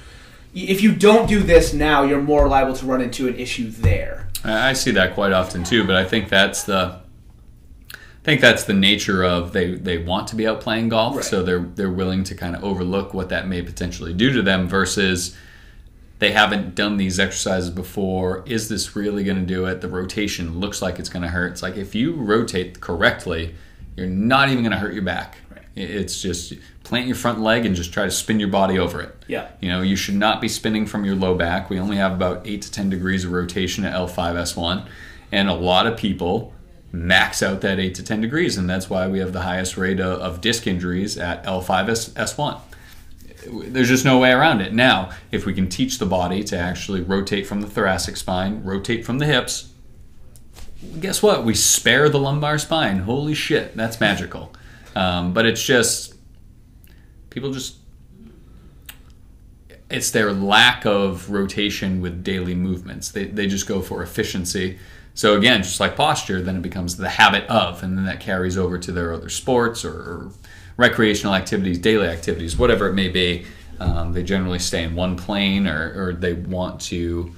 [0.55, 4.29] if you don't do this now, you're more liable to run into an issue there.
[4.45, 7.01] I see that quite often too, but I think that's the
[8.25, 11.25] think that's the nature of they they want to be out playing golf, right.
[11.25, 14.67] so they're they're willing to kind of overlook what that may potentially do to them
[14.67, 15.37] versus
[16.19, 18.43] they haven't done these exercises before.
[18.47, 19.81] Is this really going to do it?
[19.83, 21.53] The rotation looks like it's going to hurt.
[21.53, 23.55] It's like if you rotate correctly,
[23.97, 25.37] you're not even going to hurt your back.
[25.51, 25.65] Right.
[25.75, 29.15] It's just plant your front leg and just try to spin your body over it.
[29.27, 29.51] Yeah.
[29.61, 31.69] You know, you should not be spinning from your low back.
[31.69, 34.87] We only have about 8 to 10 degrees of rotation at L5S1,
[35.33, 36.55] and a lot of people
[36.95, 40.01] max out that 8 to 10 degrees, and that's why we have the highest rate
[40.01, 42.61] of, of disc injuries at L5S1.
[43.47, 44.73] There's just no way around it.
[44.73, 49.05] Now, if we can teach the body to actually rotate from the thoracic spine, rotate
[49.05, 49.71] from the hips,
[51.01, 51.45] guess what?
[51.45, 53.01] We spare the lumbar spine.
[53.01, 54.55] Holy shit, that's magical.
[54.95, 56.15] Um, but it's just,
[57.29, 57.77] people just,
[59.91, 63.11] it's their lack of rotation with daily movements.
[63.11, 64.79] They, they just go for efficiency
[65.15, 68.59] so again, just like posture, then it becomes the habit of, and then that carries
[68.59, 70.31] over to their other sports or,
[70.77, 73.47] recreational activities, daily activities, whatever it may be.
[73.81, 77.35] Um, they generally stay in one plane, or, or they want to.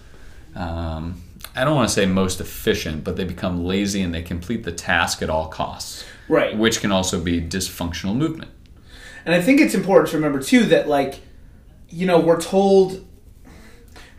[0.55, 1.23] Um,
[1.55, 4.73] I don't want to say most efficient, but they become lazy and they complete the
[4.73, 6.05] task at all costs.
[6.29, 6.57] Right.
[6.57, 8.51] Which can also be dysfunctional movement.
[9.25, 11.21] And I think it's important to remember too that like,
[11.89, 13.07] you know, we're told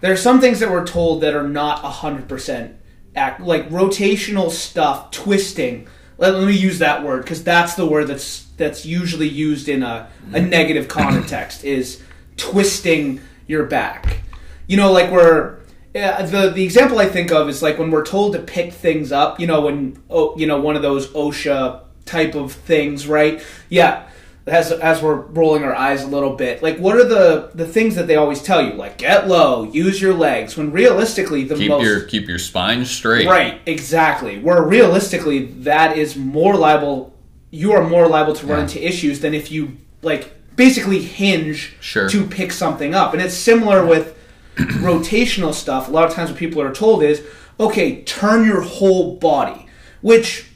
[0.02, 2.76] there are some things that we're told that are not hundred percent
[3.18, 5.88] act like rotational stuff, twisting.
[6.18, 9.84] Let, let me use that word because that's the word that's that's usually used in
[9.84, 12.02] a, a negative context is
[12.38, 14.22] twisting your back.
[14.68, 15.60] You know, like we're
[15.96, 19.12] uh, the the example I think of is like when we're told to pick things
[19.12, 19.40] up.
[19.40, 23.44] You know, when oh, you know one of those OSHA type of things, right?
[23.70, 24.07] Yeah,
[24.48, 27.96] as as we're rolling our eyes a little bit, like what are the the things
[27.96, 28.74] that they always tell you?
[28.74, 30.56] Like get low, use your legs.
[30.58, 33.28] When realistically, the keep most your keep your spine straight.
[33.28, 34.40] Right, exactly.
[34.40, 37.14] Where realistically, that is more liable.
[37.52, 38.64] You are more liable to run yeah.
[38.64, 42.10] into issues than if you like basically hinge sure.
[42.10, 43.14] to pick something up.
[43.14, 44.18] And it's similar with
[44.56, 45.88] rotational stuff.
[45.88, 47.24] A lot of times, what people are told is,
[47.60, 49.68] okay, turn your whole body,
[50.02, 50.47] which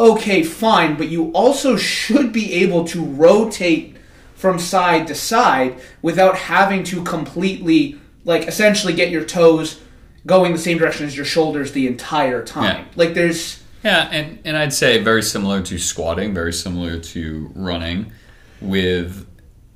[0.00, 3.96] okay, fine, but you also should be able to rotate
[4.34, 9.80] from side to side without having to completely, like, essentially get your toes
[10.26, 12.86] going the same direction as your shoulders the entire time.
[12.86, 12.92] Yeah.
[12.96, 13.62] Like, there's.
[13.84, 18.12] Yeah, and, and I'd say very similar to squatting, very similar to running,
[18.60, 19.26] with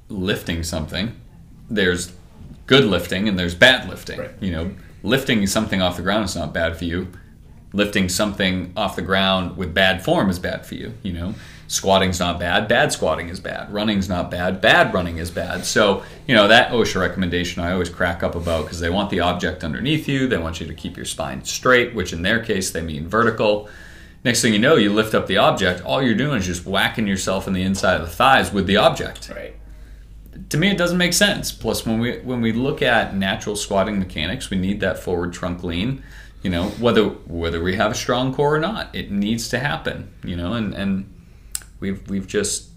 [0.09, 1.15] lifting something.
[1.69, 2.13] There's
[2.67, 4.21] good lifting and there's bad lifting.
[4.21, 4.31] Right.
[4.41, 7.09] You know, lifting something off the ground is not bad for you
[7.75, 10.95] lifting something off the ground with bad form is bad for you.
[11.03, 11.35] You know,
[11.67, 13.73] squatting's not bad, bad squatting is bad.
[13.73, 15.67] Running's not bad, bad running is bad.
[15.67, 19.21] So, you know, that OSHA recommendation I always crack up about because they want the
[19.21, 20.29] object underneath you.
[20.29, 23.69] They want you to keep your spine straight, which in their case they mean vertical.
[24.25, 25.83] Next thing you know, you lift up the object.
[25.85, 28.77] All you're doing is just whacking yourself in the inside of the thighs with the
[28.77, 29.31] object.
[29.35, 29.57] Right.
[30.49, 31.53] To me, it doesn't make sense.
[31.53, 35.63] Plus, when we when we look at natural squatting mechanics, we need that forward trunk
[35.63, 36.03] lean
[36.45, 40.13] you know whether whether we have a strong core or not it needs to happen
[40.23, 41.13] you know and and
[41.81, 42.69] we've we've just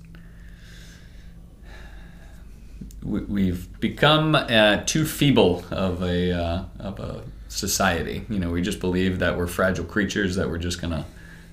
[3.04, 8.62] we, have become uh, too feeble of a uh, of a society you know we
[8.62, 11.06] just believe that we're fragile creatures that we're just gonna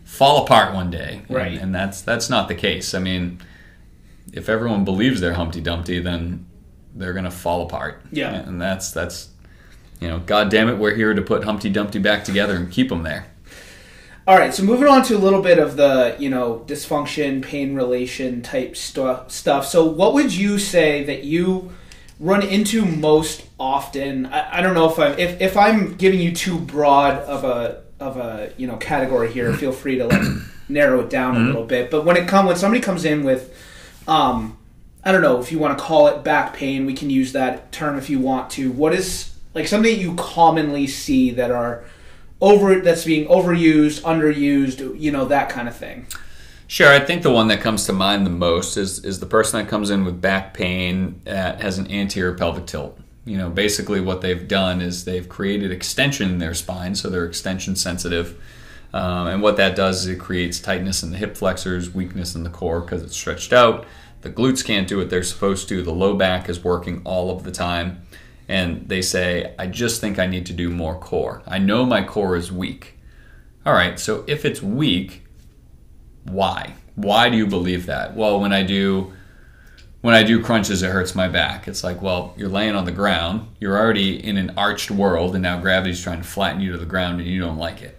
[0.05, 3.41] fall apart one day right and, and that's that's not the case i mean
[4.33, 6.47] if everyone believes they're humpty dumpty then
[6.95, 8.03] they're to fall apart.
[8.13, 8.35] Yeah.
[8.35, 9.29] and that's that's
[10.05, 12.93] you know, God damn it, we're here to put Humpty Dumpty back together and keep
[12.93, 13.25] him there.
[14.27, 17.75] All right, so moving on to a little bit of the you know dysfunction, pain
[17.75, 19.67] relation type stu- stuff.
[19.67, 21.73] So, what would you say that you
[22.21, 24.27] run into most often?
[24.27, 27.83] I, I don't know if I'm if, if I'm giving you too broad of a
[27.99, 29.55] of a you know category here.
[29.55, 30.23] feel free to like
[30.69, 31.91] narrow it down a little bit.
[31.91, 33.57] But when it come when somebody comes in with,
[34.07, 34.59] um,
[35.03, 37.73] I don't know if you want to call it back pain, we can use that
[37.73, 38.71] term if you want to.
[38.71, 41.85] What is like something that you commonly see that are
[42.41, 46.07] over that's being overused, underused, you know that kind of thing.
[46.67, 49.61] Sure, I think the one that comes to mind the most is is the person
[49.61, 52.99] that comes in with back pain that has an anterior pelvic tilt.
[53.25, 57.25] You know, basically what they've done is they've created extension in their spine, so they're
[57.25, 58.41] extension sensitive.
[58.93, 62.45] Um, and what that does is it creates tightness in the hip flexors, weakness in
[62.45, 63.87] the core because it's stretched out.
[64.21, 65.83] The glutes can't do what they're supposed to.
[65.83, 68.07] The low back is working all of the time.
[68.49, 71.43] And they say, I just think I need to do more core.
[71.47, 72.99] I know my core is weak.
[73.65, 75.25] All right, so if it's weak,
[76.25, 76.75] why?
[76.95, 78.15] Why do you believe that?
[78.15, 79.13] Well, when I do
[80.05, 81.67] when I do crunches, it hurts my back.
[81.67, 83.49] It's like, well, you're laying on the ground.
[83.59, 86.85] You're already in an arched world, and now gravity's trying to flatten you to the
[86.85, 87.99] ground, and you don't like it.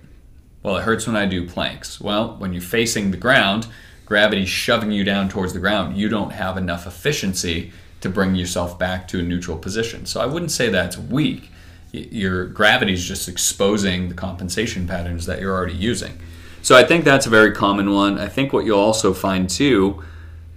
[0.61, 1.99] Well, it hurts when I do planks.
[1.99, 3.65] Well, when you're facing the ground,
[4.05, 5.97] gravity's shoving you down towards the ground.
[5.97, 7.73] You don't have enough efficiency
[8.05, 10.05] to bring yourself back to a neutral position.
[10.05, 11.49] So I wouldn't say that's weak.
[11.91, 16.17] Your gravity is just exposing the compensation patterns that you're already using.
[16.61, 18.19] So I think that's a very common one.
[18.19, 20.03] I think what you'll also find too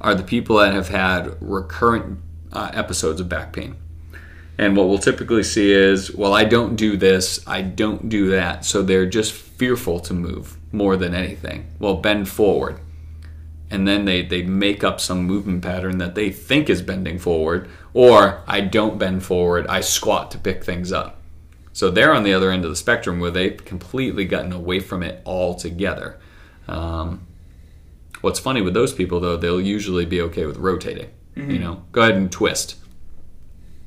[0.01, 2.19] are the people that have had recurrent
[2.53, 3.77] uh, episodes of back pain.
[4.59, 8.65] And what we'll typically see is, well, I don't do this, I don't do that.
[8.65, 11.67] So they're just fearful to move more than anything.
[11.79, 12.81] Well, bend forward.
[13.71, 17.69] And then they, they make up some movement pattern that they think is bending forward.
[17.93, 21.21] Or I don't bend forward, I squat to pick things up.
[21.73, 25.03] So they're on the other end of the spectrum where they've completely gotten away from
[25.03, 26.19] it altogether.
[26.67, 27.27] Um,
[28.21, 31.11] what's funny with those people, though, they'll usually be okay with rotating.
[31.37, 32.75] You know, go ahead and twist.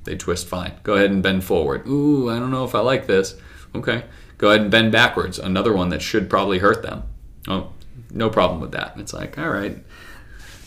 [0.06, 0.74] They twist fine.
[0.84, 1.86] Go ahead and bend forward.
[1.86, 3.36] Ooh, I don't know if I like this.
[3.76, 4.06] Okay.
[4.38, 5.38] Go ahead and bend backwards.
[5.38, 7.04] Another one that should probably hurt them.
[7.50, 7.74] Oh,
[8.14, 8.94] no problem with that.
[8.98, 9.78] It's like, all right,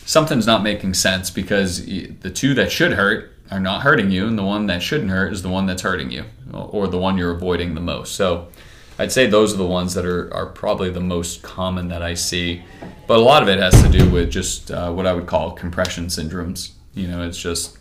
[0.05, 4.37] something's not making sense because the two that should hurt are not hurting you, and
[4.37, 7.31] the one that shouldn't hurt is the one that's hurting you, or the one you're
[7.31, 8.15] avoiding the most.
[8.15, 8.47] So
[8.97, 12.13] I'd say those are the ones that are, are probably the most common that I
[12.13, 12.63] see.
[13.07, 15.51] But a lot of it has to do with just uh, what I would call
[15.51, 16.71] compression syndromes.
[16.93, 17.77] You know, it's just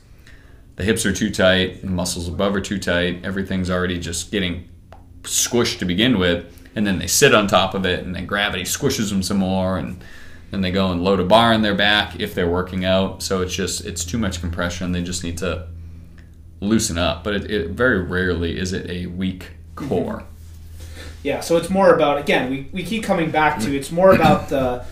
[0.77, 4.69] the hips are too tight, the muscles above are too tight, everything's already just getting
[5.23, 8.65] squished to begin with, and then they sit on top of it, and then gravity
[8.65, 10.03] squishes them some more, and
[10.51, 13.23] then they go and load a bar in their back if they're working out.
[13.23, 14.93] So it's just it's too much compression.
[14.93, 15.69] They just need to
[16.61, 17.25] loosen up.
[17.25, 19.89] But it, it very rarely is it a weak mm-hmm.
[19.89, 20.25] core.
[21.23, 24.49] Yeah, so it's more about again, we, we keep coming back to it's more about
[24.51, 24.85] the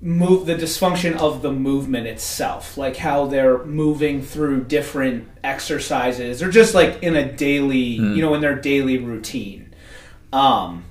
[0.00, 6.50] move the dysfunction of the movement itself, like how they're moving through different exercises or
[6.50, 8.20] just like in a daily, you mm-hmm.
[8.20, 9.71] know, in their daily routine.
[10.32, 10.84] Um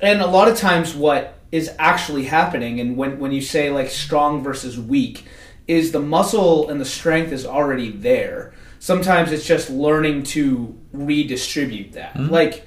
[0.00, 3.90] and a lot of times what is actually happening and when when you say like
[3.90, 5.24] strong versus weak
[5.66, 8.54] is the muscle and the strength is already there.
[8.78, 12.18] Sometimes it's just learning to redistribute that.
[12.18, 12.64] Like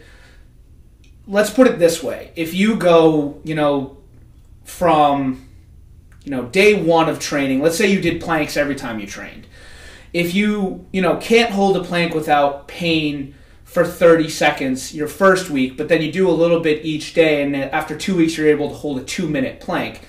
[1.28, 3.98] let's put it this way if you go you know
[4.64, 5.48] from
[6.24, 9.48] you know day one of training let's say you did planks every time you trained
[10.14, 13.34] if you you know can't hold a plank without pain
[13.72, 17.42] for 30 seconds your first week but then you do a little bit each day
[17.42, 20.02] and after two weeks you're able to hold a two minute plank.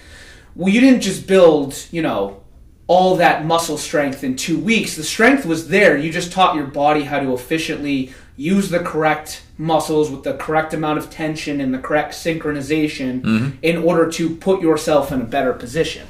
[0.57, 2.43] Well you didn't just build you know
[2.89, 4.97] all that muscle strength in two weeks.
[4.97, 5.97] The strength was there.
[5.97, 10.75] You just taught your body how to efficiently use the correct muscles with the correct
[10.75, 13.51] amount of tension and the correct synchronization mm-hmm.
[13.63, 16.09] in order to put yourself in a better position.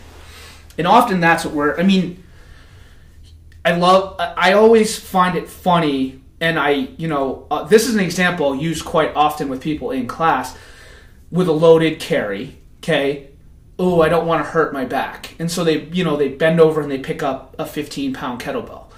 [0.79, 2.23] And often that's what we're i mean
[3.65, 4.17] I love.
[4.19, 8.83] I always find it funny, and I, you know, uh, this is an example I'll
[8.83, 10.59] quite often with people in class
[11.31, 12.59] with a loaded carry.
[12.79, 13.31] Okay,
[13.79, 16.61] oh, I don't want to hurt my back, and so they, you know, they bend
[16.61, 18.91] over and they pick up a 15 pound kettlebell.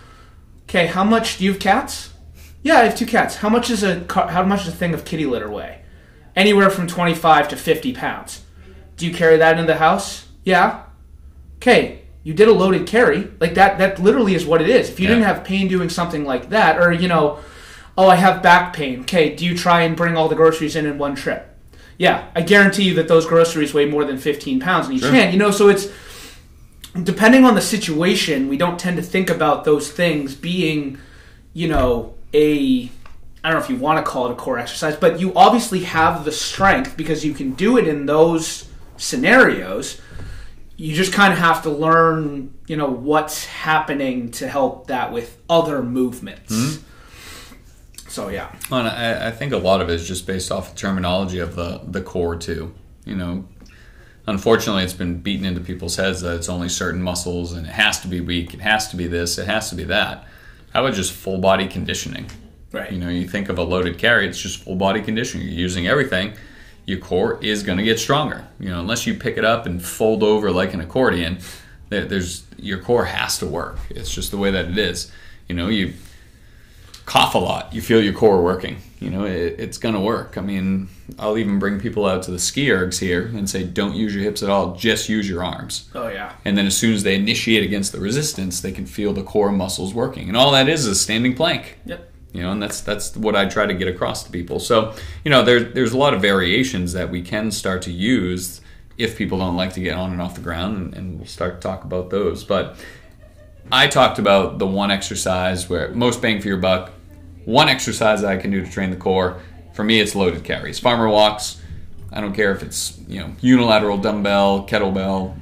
[0.63, 2.15] Okay, how much do you have cats?
[2.63, 3.37] Yeah, I have two cats.
[3.37, 5.83] How much is a how much a thing of kitty litter weigh?
[6.35, 8.43] Anywhere from 25 to 50 pounds.
[8.97, 10.27] Do you carry that in the house?
[10.45, 10.85] Yeah.
[11.57, 13.29] Okay, you did a loaded carry.
[13.41, 14.89] Like that that literally is what it is.
[14.91, 15.15] If you Yeah.
[15.15, 17.39] didn't have pain doing something like that or you know,
[17.97, 19.01] oh, I have back pain.
[19.03, 21.47] Okay, do you try and bring all the groceries in in one trip?
[21.99, 25.13] Yeah, I guarantee you that those groceries weigh more than 15 pounds and you Sure.
[25.13, 25.33] can't.
[25.33, 25.87] You know, so it's
[27.01, 30.99] depending on the situation, we don't tend to think about those things being,
[31.53, 32.91] you know, a
[33.45, 35.81] I don't know if you want to call it a core exercise, but you obviously
[35.81, 38.65] have the strength because you can do it in those
[38.97, 40.01] scenarios.
[40.85, 45.39] You just kind of have to learn, you know, what's happening to help that with
[45.49, 46.55] other movements.
[46.55, 48.11] Hmm?
[48.11, 50.75] So yeah, Well, and I, I think a lot of it is just based off
[50.75, 52.75] the terminology of the the core too.
[53.07, 53.47] You know,
[54.27, 58.01] unfortunately, it's been beaten into people's heads that it's only certain muscles and it has
[58.01, 60.27] to be weak, it has to be this, it has to be that.
[60.75, 62.27] How about just full body conditioning?
[62.73, 62.93] right.
[62.93, 65.47] You know, you think of a loaded carry, it's just full body conditioning.
[65.47, 66.35] You're using everything.
[66.87, 68.47] Your core is going to get stronger.
[68.61, 71.39] You know, unless you pick it up and fold over like an accordion,
[71.89, 73.79] there's your core has to work.
[73.91, 75.11] It's just the way that it is.
[75.49, 75.95] You know, you
[77.07, 78.79] cough a lot, you feel your core working.
[78.99, 80.39] You know, it, it's going to work.
[80.39, 83.95] I mean, I'll even bring people out to the ski ergs here and say, don't
[83.95, 85.91] use your hips at all, just use your arms.
[85.95, 86.33] oh yeah.
[86.45, 89.53] And then as soon as they initiate against the resistance, they can feel the core
[89.53, 90.29] muscles working.
[90.29, 92.11] And all that is is a standing plank Yep.
[92.35, 94.59] You know and that's that's what i try to get across to people.
[94.61, 94.93] So
[95.25, 98.61] you know there, there's a lot of variations that we can start to use
[98.99, 101.61] if people don't like to get on and off the ground and, and we'll start
[101.61, 102.45] to talk about those.
[102.45, 102.77] But
[103.73, 106.91] i talked about the one exercise where most bang for your buck
[107.47, 109.41] one exercise that i can do to train the core.
[109.75, 110.79] For me it's loaded carries.
[110.81, 111.61] Farmer walks
[112.13, 115.35] i don't care if it's you know unilateral dumbbell kettlebell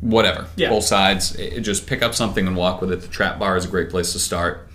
[0.00, 0.68] whatever Yeah.
[0.70, 1.34] both sides.
[1.36, 3.00] It- just pick up something and walk with it.
[3.02, 4.68] The trap bar is a great place to start.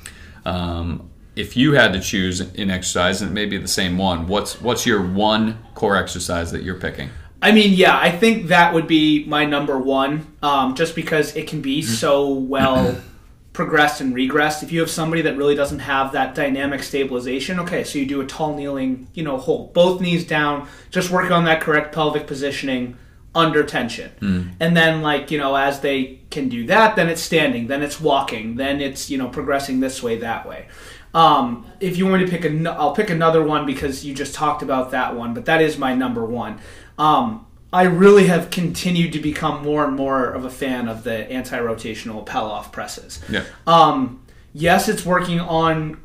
[0.46, 4.28] Um, if you had to choose an exercise, and it may be the same one,
[4.28, 7.10] what's what's your one core exercise that you're picking?
[7.42, 11.48] I mean, yeah, I think that would be my number one, um, just because it
[11.48, 13.00] can be so well
[13.54, 14.64] progressed and regressed.
[14.64, 18.22] If you have somebody that really doesn't have that dynamic stabilization, okay, so you do
[18.22, 22.26] a tall kneeling, you know, hold both knees down, just work on that correct pelvic
[22.26, 22.98] positioning
[23.36, 24.12] under tension.
[24.60, 28.02] And then, like, you know, as they can do that, then it's standing, then it's
[28.02, 30.68] walking, then it's, you know, progressing this way, that way.
[31.14, 34.36] Um, if you want me to pick a, I'll pick another one because you just
[34.36, 36.60] talked about that one, but that is my number one.
[36.98, 41.30] Um, I really have continued to become more and more of a fan of the
[41.32, 43.22] anti-rotational Palloff presses.
[43.30, 43.44] Yeah.
[43.66, 46.02] Um, yes, it's working on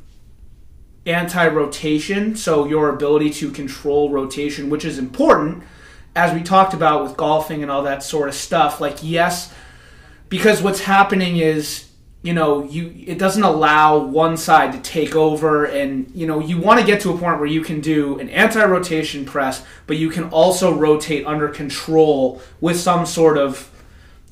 [1.07, 5.63] anti-rotation, so your ability to control rotation, which is important,
[6.17, 8.81] as we talked about with golfing and all that sort of stuff.
[8.81, 9.53] Like, yes,
[10.29, 11.92] because what's happening is
[12.23, 16.59] you know you it doesn't allow one side to take over and you know you
[16.59, 20.09] want to get to a point where you can do an anti-rotation press but you
[20.09, 23.69] can also rotate under control with some sort of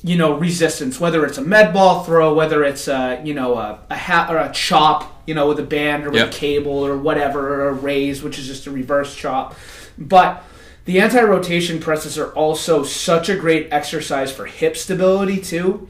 [0.02, 3.80] you know resistance whether it's a med ball throw whether it's a you know a,
[3.90, 6.28] a hat or a chop you know with a band or with Yep.
[6.28, 9.56] a cable or whatever or a raise which is just a reverse chop
[9.98, 10.44] but
[10.86, 15.88] the anti-rotation presses are also such a great exercise for hip stability too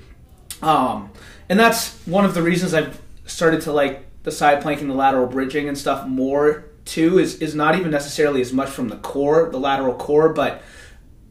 [0.63, 1.11] um,
[1.51, 5.27] and that's one of the reasons I've started to like the side planking, the lateral
[5.27, 7.19] bridging and stuff more too.
[7.19, 10.63] Is is not even necessarily as much from the core, the lateral core, but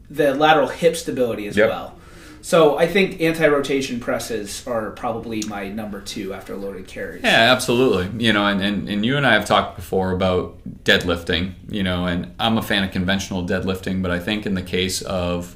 [0.08, 1.68] the lateral hip stability as Yep.
[1.68, 1.96] well.
[2.42, 7.22] So I think anti-rotation presses are probably my number two after loaded carries.
[7.22, 8.24] Yeah, absolutely.
[8.24, 12.06] You know, and, and, and you and I have talked before about deadlifting, you know,
[12.06, 15.54] and I'm a fan of conventional deadlifting, but I think in the case of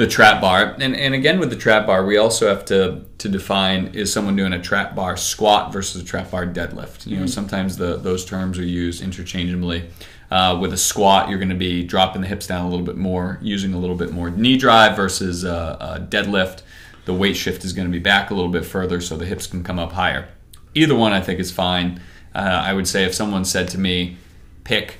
[0.00, 3.28] the trap bar, and, and again with the trap bar, we also have to, to
[3.28, 7.06] define is someone doing a trap bar squat versus a trap bar deadlift.
[7.06, 9.90] You know, sometimes the, those terms are used interchangeably.
[10.30, 12.96] Uh, with a squat, you're going to be dropping the hips down a little bit
[12.96, 16.62] more, using a little bit more knee drive versus a, a deadlift.
[17.04, 19.46] The weight shift is going to be back a little bit further so the hips
[19.46, 20.28] can come up higher.
[20.74, 22.00] Either one I think is fine.
[22.34, 24.16] Uh, I would say if someone said to me,
[24.64, 24.99] pick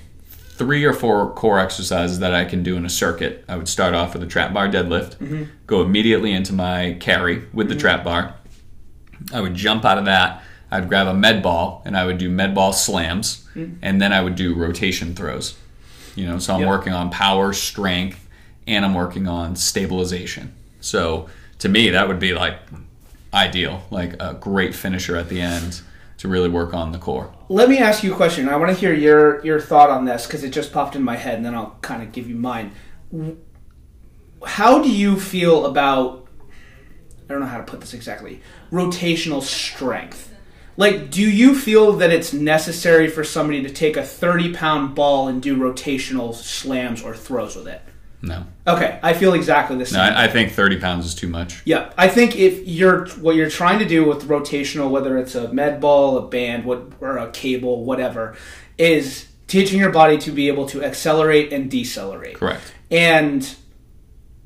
[0.61, 3.95] three or four core exercises that I can do in a circuit, I would start
[3.95, 8.35] off with a trap bar deadlift, go immediately into my carry with the trap bar.
[9.33, 10.43] I would jump out of that.
[10.71, 14.21] I'd grab a med ball and I would do med ball slams, and then I
[14.21, 15.57] would do rotation throws.
[16.15, 16.69] You know, so I'm Yep.
[16.69, 18.29] working on power, strength,
[18.67, 20.53] and I'm working on stabilization.
[20.83, 21.31] So
[21.61, 22.59] to me, that would be like
[23.33, 25.81] ideal, like a great finisher at the end
[26.21, 27.35] to really work on the core.
[27.49, 28.47] Let me ask you a question.
[28.47, 31.17] I want to hear your your thought on this because it just popped in my
[31.17, 32.73] head, and then I'll kind of give you mine.
[34.45, 36.29] How do you feel about?
[37.25, 38.43] I don't know how to put this exactly.
[38.71, 40.35] Rotational strength.
[40.77, 45.27] Like, do you feel that it's necessary for somebody to take a thirty pound ball
[45.27, 47.81] and do rotational slams or throws with it?
[48.21, 48.45] No,
[48.77, 49.99] Okay, I feel exactly the same.
[49.99, 51.63] no, I, I think 30 pounds is too much.
[51.65, 55.53] Yeah, I think if you're what you're trying to do with rotational, whether it's a
[55.53, 58.37] med ball, a band, what or a cable, whatever,
[58.79, 62.37] is teaching your body to be able to accelerate and decelerate.
[62.37, 62.73] Correct.
[62.91, 63.55] And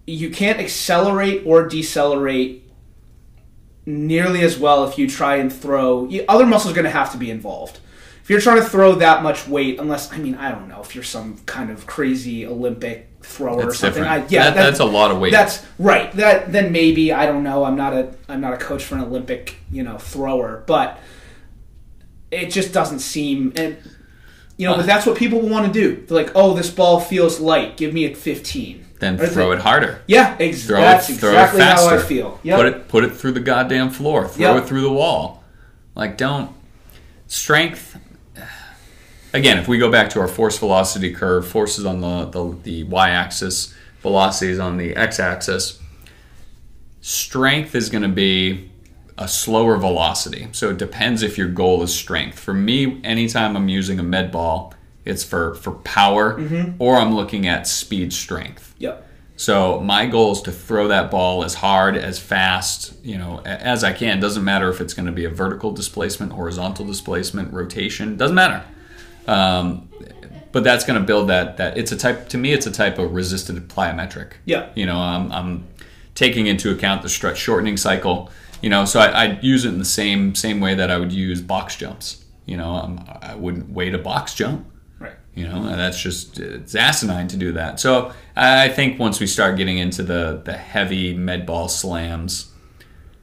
[0.07, 2.71] you can't accelerate or decelerate
[3.87, 6.11] nearly as well if you try and throw.
[6.29, 7.79] Other muscles are going to have to be involved.
[8.25, 10.95] If you're trying to throw that much weight, unless I mean I don't know if
[10.95, 14.03] you're some kind of crazy Olympic thrower or something.
[14.03, 15.31] I, yeah, That- that's a lot of weight.
[15.33, 16.11] That's right.
[16.13, 17.65] That then maybe I don't know.
[17.65, 20.99] I'm not a I'm not a coach for an Olympic you know thrower, but
[22.31, 23.77] it just doesn't seem and
[24.57, 26.05] you know, but uh, that's what people want to do.
[26.07, 27.77] They're like, oh, this ball feels light.
[27.77, 28.87] Give me a 15.
[29.01, 30.01] Then Or throw it harder.
[30.07, 31.89] Yeah, ex- Throw that's it, throw exactly it faster.
[31.91, 32.41] how I feel.
[32.45, 32.57] Yep.
[32.57, 34.29] Put it, put it through the goddamn floor.
[34.29, 34.63] Throw Yep.
[34.63, 35.43] it through the wall.
[35.97, 36.53] Like, don't
[37.27, 37.99] strength.
[39.35, 42.85] Again, if we go back to our force velocity curve, forces on the the, the
[42.85, 45.81] y-axis, velocities on the x-axis.
[47.01, 48.71] Strength is going to be
[49.19, 50.49] a slower velocity.
[50.53, 52.39] So it depends if your goal is strength.
[52.39, 54.73] For me, anytime I'm using a med ball,
[55.05, 56.81] it's for for power, mm-hmm.
[56.81, 58.75] or I'm looking at speed strength.
[58.79, 59.07] Yep.
[59.37, 63.83] So my goal is to throw that ball as hard, as fast, you know, as
[63.83, 64.21] I can.
[64.21, 68.17] Doesn't matter if it's going to be a vertical displacement, horizontal displacement, rotation.
[68.17, 68.65] Doesn't matter.
[69.27, 69.89] Um,
[70.53, 71.57] but that's going to build that.
[71.57, 72.29] That it's a type.
[72.29, 74.35] To me, it's a type of resisted plyometric.
[74.45, 74.71] Yeah.
[74.75, 75.67] You know, I'm, I'm
[76.15, 78.31] taking into account the stretch shortening cycle.
[78.63, 81.13] You know, so I, I use it in the same same way that I would
[81.13, 82.25] use box jumps.
[82.47, 84.71] You know, um, I wouldn't weight a box jump.
[84.99, 85.15] Right.
[85.35, 87.81] You know, that's just it's asinine to do that.
[87.81, 92.53] So I think once we start getting into the the heavy med ball slams,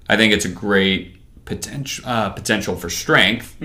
[0.10, 3.56] I think it's a great potential uh, potential for strength,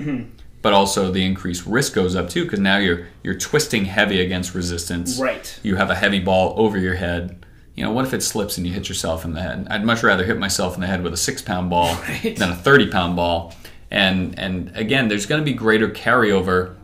[0.66, 4.52] but also the increased risk goes up too because now you're you're twisting heavy against
[4.52, 5.16] resistance.
[5.20, 5.60] Right.
[5.62, 7.46] You have a heavy ball over your head.
[7.76, 9.68] You know, what if it slips and you hit yourself in the head?
[9.70, 12.34] I'd much rather hit myself in the head with a six pound ball Right.
[12.36, 13.54] than a thirty pound ball.
[13.92, 16.74] And and again, there's going to be greater carryover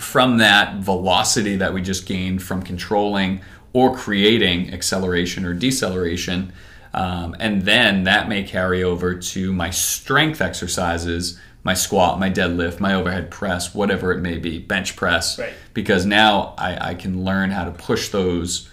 [0.00, 3.42] from that velocity that we just gained from controlling
[3.74, 6.50] or creating acceleration or deceleration.
[6.94, 12.78] Um, and then that may carry over to my strength exercises, my squat, my deadlift,
[12.78, 15.36] my overhead press, whatever it may be, bench press.
[15.36, 15.52] Right.
[15.74, 18.70] Because now I, I can learn how to push those,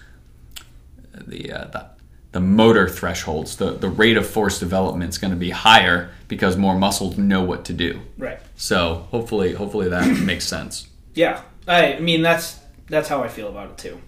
[1.12, 1.88] the, uh, the,
[2.34, 6.56] the motor thresholds, the, the rate of force development is going to be higher because
[6.56, 8.00] more muscles know what to do.
[8.16, 8.40] Right.
[8.56, 10.88] So hopefully, hopefully that makes sense.
[11.16, 11.42] Yeah.
[11.68, 14.02] I, I mean that's that's how I feel about it too.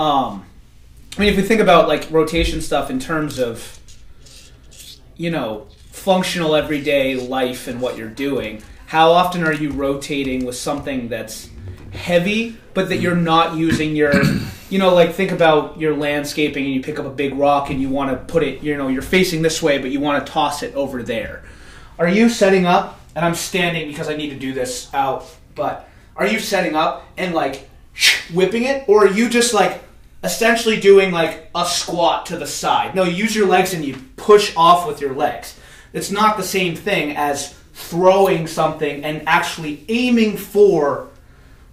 [0.00, 0.46] Um,
[1.16, 3.78] I mean, if we think about like rotation stuff in terms of,
[5.16, 10.56] you know, functional everyday life and what you're doing, how often are you rotating with
[10.56, 11.50] something that's
[11.92, 14.12] heavy, but that you're not using your,
[14.70, 17.80] you know, like think about your landscaping and you pick up a big rock and
[17.80, 20.32] you want to put it, you know, you're facing this way, but you want to
[20.32, 21.44] toss it over there.
[21.98, 23.00] Are you setting up?
[23.16, 25.26] And I'm standing because I need to do this out,
[25.56, 27.68] but are you setting up and like
[28.32, 29.82] whipping it, or are you just like
[30.22, 32.94] essentially doing like a squat to the side?
[32.94, 35.57] No, you use your legs and you push off with your legs.
[35.92, 41.08] It's not the same thing as throwing something and actually aiming for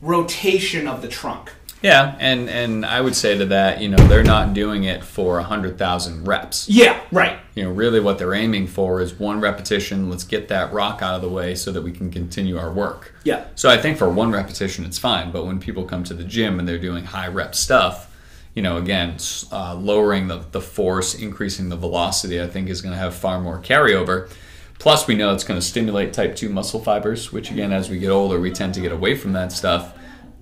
[0.02, 1.52] rotation of the trunk.
[1.82, 5.38] Yeah, and and I would say to that, you know, they're not doing it for
[5.38, 6.68] a hundred thousand reps.
[6.68, 7.38] Yeah, right.
[7.54, 10.10] You know, really what they're aiming for is one repetition.
[10.10, 13.14] Let's get that rock out of the way so that we can continue our work.
[13.24, 13.46] Yeah.
[13.54, 15.32] So I think for one repetition, it's fine.
[15.32, 18.12] But when people come to the gym and they're doing high rep stuff,
[18.56, 19.18] you know, again,
[19.52, 23.40] uh, lowering the, the force, increasing the velocity, I think is going to have far
[23.40, 24.32] more carryover.
[24.80, 28.00] Plus, we know it's going to stimulate type 2 muscle fibers, which, again, as we
[28.00, 29.94] get older, we tend to get away from that stuff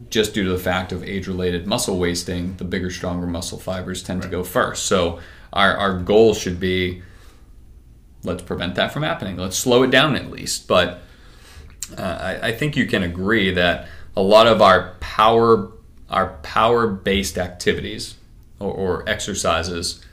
[0.10, 2.56] just due to the fact of age related muscle wasting.
[2.58, 4.86] The bigger, stronger muscle fibers tend to go first.
[4.86, 5.20] So,
[5.52, 7.02] our, our goal should be
[8.24, 9.38] let's prevent that from happening.
[9.38, 10.68] Let's slow it down at least.
[10.68, 11.02] But
[11.98, 15.72] uh, I, I think you can agree that a lot of our power
[16.14, 18.16] our power based activities
[18.60, 20.04] or, or exercises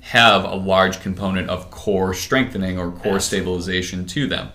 [0.00, 4.50] have a large component of core strengthening or core stabilization to them.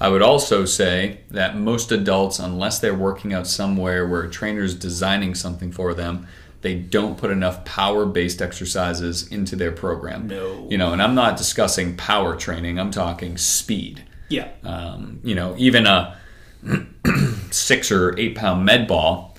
[0.00, 4.62] I would also say that most adults, unless they're working out somewhere where a trainer
[4.62, 6.26] is designing something for them,
[6.62, 10.26] they don't put enough power based exercises into their program.
[10.26, 10.66] No.
[10.68, 14.48] You know, and I'm not discussing power training, I'm talking speed Yeah.
[14.64, 16.18] um, you know, even a
[17.50, 19.31] six or eight pound med ball,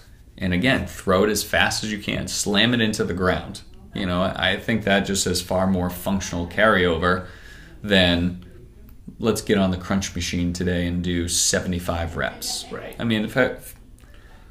[0.44, 3.62] and again, throw it as fast as you can, slam it into the ground.
[3.96, 7.28] You know, I think that just has far more functional carryover
[7.82, 8.44] than
[9.20, 12.66] let's get on the crunch machine today and do 75 reps.
[12.70, 12.94] Right.
[13.00, 13.56] I mean, if, I,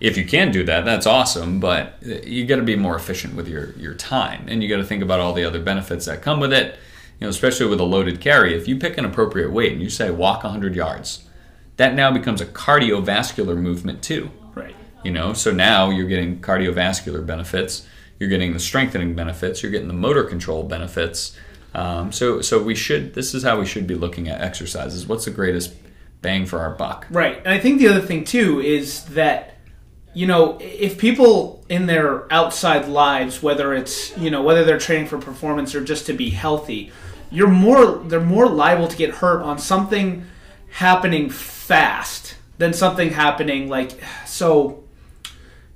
[0.01, 3.47] if you can do that, that's awesome, but you got to be more efficient with
[3.47, 6.40] your, your time, and you got to think about all the other benefits that come
[6.40, 6.76] with it.
[7.20, 9.90] You know, especially with a loaded carry, if you pick an appropriate weight and you
[9.90, 11.28] say walk 100 yards,
[11.76, 14.30] that now becomes a cardiovascular movement too.
[15.03, 17.87] You know, so now you're getting cardiovascular benefits.
[18.19, 21.37] you're getting the strengthening benefits, you're getting the motor control benefits.
[21.75, 23.15] Um, so, so we should.
[23.15, 25.07] This is how we should be looking at exercises.
[25.07, 25.75] What's the greatest
[26.21, 27.07] bang for our buck?
[27.11, 27.39] Right.
[27.39, 29.53] And I think the other thing too is that
[30.15, 35.07] you know, if people in their outside lives, whether it's, you know, whether they're training
[35.07, 36.93] for performance or just to be healthy,
[37.31, 40.27] you're more they're more liable to get hurt on something
[40.71, 44.82] happening fast than something happening like so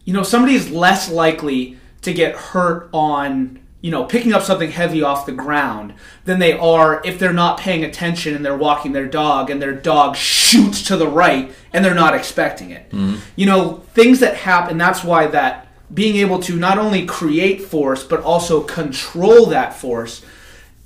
[0.06, 5.00] you know, somebody's less likely to get hurt on you know, picking up something heavy
[5.00, 5.94] off the ground
[6.24, 9.74] than they are if they're not paying attention and they're walking their dog and their
[9.74, 12.90] dog shoots to the right and they're not expecting it.
[12.90, 13.20] Mm-hmm.
[13.36, 18.02] You know, things that happen, that's why that being able to not only create force
[18.02, 20.24] but also control that force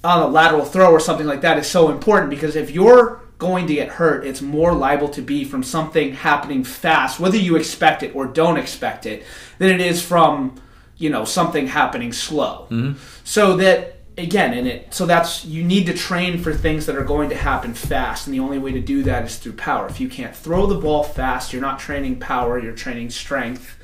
[0.04, 3.66] on a lateral throw or something like that is so important because if you're going
[3.66, 8.04] to get hurt, it's more liable to be from something happening fast, whether you expect
[8.04, 9.24] it or don't expect it,
[9.58, 10.60] than it is from
[10.96, 12.68] you know something happening slow.
[12.70, 12.98] Mm-hmm.
[13.24, 17.04] So that again and it so that's you need to train for things that are
[17.04, 19.88] going to happen fast and the only way to do that is through power.
[19.88, 23.78] If you can't throw the ball fast you're not training power you're training strength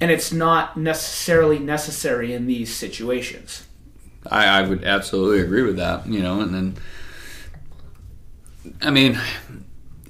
[0.00, 3.66] and it's not necessarily necessary in these situations.
[4.26, 6.06] I, I would absolutely agree with that.
[6.06, 6.76] You know, and then,
[8.80, 9.18] I mean,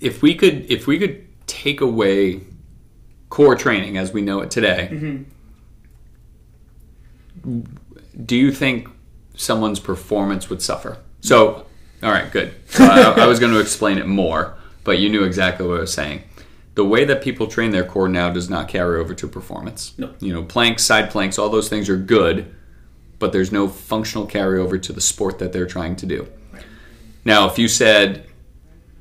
[0.01, 2.43] if we could, if we could take away
[3.29, 5.23] core training as we know it today, mm-hmm.
[8.25, 8.89] do you think
[9.35, 10.99] someone's performance would suffer?
[11.21, 11.67] So,
[12.03, 12.55] all right, good.
[12.69, 15.81] So I, I was going to explain it more, but you knew exactly what I
[15.81, 16.23] was saying.
[16.75, 19.93] The way that people train their core now does not carry over to performance.
[19.99, 20.15] No.
[20.21, 22.55] You know, planks, side planks, all those things are good,
[23.19, 26.29] but there's no functional carryover to the sport that they're trying to do.
[27.25, 28.30] Now, if you said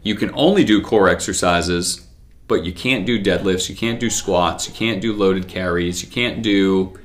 [0.04, 2.08] you can only do core exercises,
[2.48, 6.10] but you can't do deadlifts, you can't do squats, you can't do loaded carries, you
[6.10, 6.98] can't do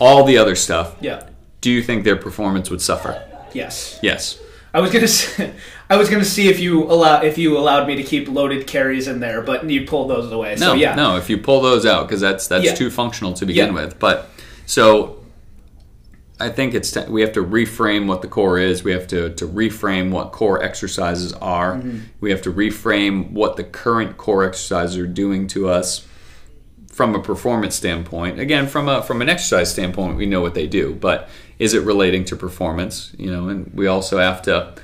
[0.00, 1.24] all the other stuff, yeah
[1.60, 3.20] do you think their performance would suffer?
[3.52, 4.38] yes Yes.
[4.72, 5.52] i was gonna say,
[5.90, 9.08] i was gonna see if you allow if you allowed me to keep loaded carries
[9.08, 11.16] in there but you pulled those away No, so yeah no.
[11.16, 12.74] If you pull those out, because that's that's Yeah.
[12.74, 13.82] too functional to begin Yeah.
[13.84, 13.98] with.
[13.98, 14.30] But
[14.66, 15.17] so,
[16.40, 18.84] I think it's t- we have to reframe what the core is.
[18.84, 21.76] We have to to reframe what core exercises are.
[21.76, 21.98] Mm-hmm.
[22.20, 26.06] We have to reframe what the current core exercises are doing to us
[26.88, 28.38] from a performance standpoint.
[28.38, 31.28] Again, from a from an exercise standpoint, we know what they do, but
[31.58, 33.12] is it relating to performance?
[33.18, 34.74] You know, and we also have to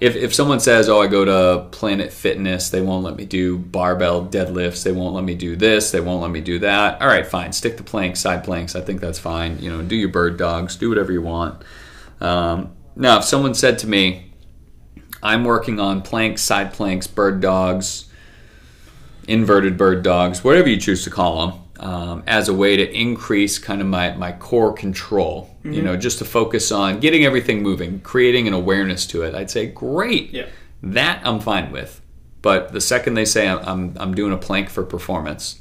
[0.00, 3.58] if, if someone says, "Oh, I go to Planet Fitness, they won't let me do
[3.58, 7.08] barbell deadlifts, they won't let me do this, they won't let me do that." All
[7.08, 7.52] right, fine.
[7.52, 8.74] Stick to planks, side planks.
[8.74, 9.58] I think that's fine.
[9.60, 11.62] You know, do your bird dogs, do whatever you want.
[12.20, 14.32] Um, now, if someone said to me,
[15.22, 18.06] "I'm working on planks, side planks, bird dogs,
[19.28, 23.58] inverted bird dogs, whatever you choose to call them, um, as a way to increase
[23.58, 28.00] kind of my, my core control, you know, just to focus on getting everything moving,
[28.00, 30.30] creating an awareness to it, I'd say, great.
[30.30, 30.46] Yeah.
[30.82, 32.00] That I'm fine with.
[32.42, 35.60] But the second they say I'm, I'm, I'm doing a plank for performance,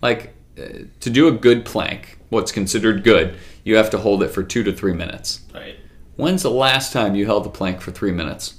[0.00, 0.62] like uh,
[1.00, 4.62] to do a good plank, what's considered good, you have to hold it for two
[4.64, 5.40] to three minutes.
[5.54, 5.76] right
[6.16, 8.54] When's the last time you held the plank for three minutes?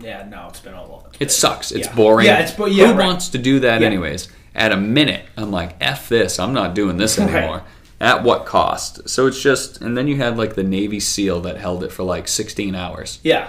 [0.00, 1.72] yeah no it's been a long It sucks.
[1.72, 1.94] It's Yeah.
[1.94, 2.26] boring.
[2.26, 3.06] Yeah, it's bo- yeah, Who right.
[3.06, 3.86] wants to do that Yeah.
[3.88, 4.28] anyways?
[4.58, 6.38] At a minute, I'm like, F this.
[6.38, 7.30] I'm not doing this Right.
[7.32, 7.62] anymore.
[8.00, 9.08] At what cost?
[9.08, 12.02] So it's just, and then you had like the Navy SEAL that held it for
[12.02, 13.18] like 16 hours.
[13.22, 13.48] yeah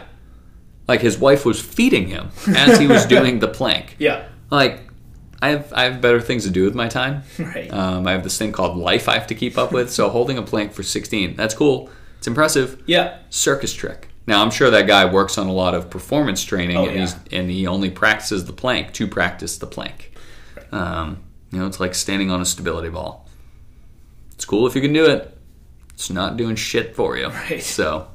[0.87, 3.95] Like his wife was feeding him as he was doing the plank.
[3.99, 4.81] yeah Like,
[5.41, 7.23] I have I have better things to do with my time.
[7.39, 9.91] right Um, I have this thing called life I have to keep up with.
[9.91, 11.89] So holding a plank for 16, that's cool.
[12.17, 14.09] It's impressive yeah circus trick.
[14.27, 16.99] Now I'm sure that guy works on a lot of performance training, Oh, and yeah.
[17.01, 20.08] he's and he only practices the plank to practice the plank.
[20.71, 23.27] Um, you know, it's like standing on a stability ball.
[24.33, 25.37] It's cool if you can do it.
[25.93, 27.29] It's not doing shit for you.
[27.49, 27.61] Right.
[27.61, 28.07] So,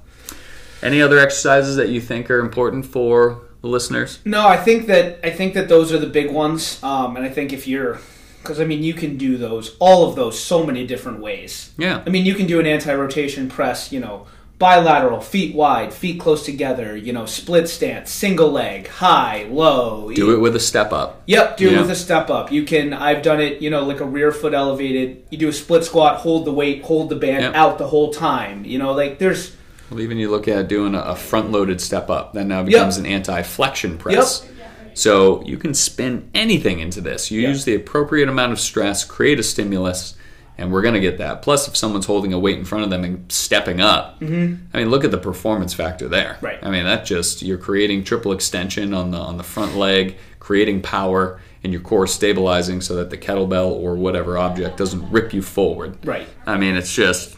[0.83, 4.21] any other exercises that you think are important for the listeners?
[4.25, 7.29] No, I think that I think that those are the big ones, um, and I
[7.29, 7.99] think if you're,
[8.43, 11.73] because I mean, you can do those, all of those, so many different ways.
[11.77, 12.03] Yeah.
[12.07, 14.27] I mean, you can do an anti-rotation press, you know,
[14.59, 20.11] bilateral, feet wide, feet close together, you know, split stance, single leg, high, low.
[20.15, 21.23] Do it with a step up.
[21.27, 21.79] Yep, do Yeah.
[21.79, 22.53] it with a step up.
[22.53, 22.93] You can.
[22.93, 23.61] I've done it.
[23.61, 25.23] You know, like a rear foot elevated.
[25.31, 27.55] You do a split squat, hold the weight, hold the band Yep.
[27.55, 28.65] out the whole time.
[28.65, 29.53] You know, like there's.
[29.91, 33.07] Well, even you look at doing a, front loaded step up, that now becomes an
[33.07, 34.43] anti flexion press.
[34.45, 34.51] Yep.
[34.95, 37.31] So you can spin anything into this.
[37.31, 40.15] You use the appropriate amount of stress, create a stimulus,
[40.57, 41.43] and we're going to get that.
[41.43, 44.65] Plus, if someone's holding a weight in front of them and stepping up, mm-hmm.
[44.73, 46.39] I mean, look at the performance factor there.
[46.41, 46.59] Right.
[46.63, 50.83] I mean, that just you're creating triple extension on the on the front leg, creating
[50.83, 55.43] power, and your core stabilizing so that the kettlebell or whatever object doesn't rip you
[55.43, 55.99] forward.
[56.05, 56.29] Right.
[56.47, 57.37] I mean, it's just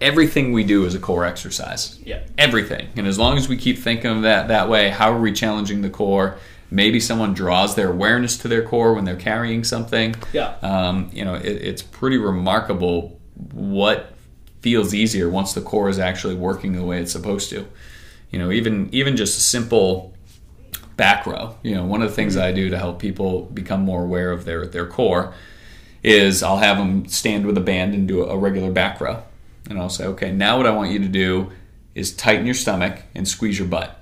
[0.00, 1.98] everything we do is a core exercise.
[2.04, 2.22] Yeah.
[2.38, 2.88] Everything.
[2.96, 5.82] And as long as we keep thinking of that that way, how are we challenging
[5.82, 6.38] the core?
[6.76, 10.14] Maybe someone draws their awareness to their core when they're carrying something.
[10.34, 10.56] Yeah.
[10.60, 13.18] Um, you know, it, it's pretty remarkable
[13.54, 14.12] what
[14.60, 17.66] feels easier once the core is actually working the way it's supposed to.
[18.30, 20.14] You know, even even just a simple
[20.98, 21.56] back row.
[21.62, 24.44] You know, one of the things I do to help people become more aware of
[24.44, 25.32] their their core
[26.02, 29.22] is I'll have them stand with a band and do a regular back row.
[29.70, 31.52] And I'll say, okay, now what I want you to do
[31.94, 33.95] is tighten your stomach and squeeze your butt.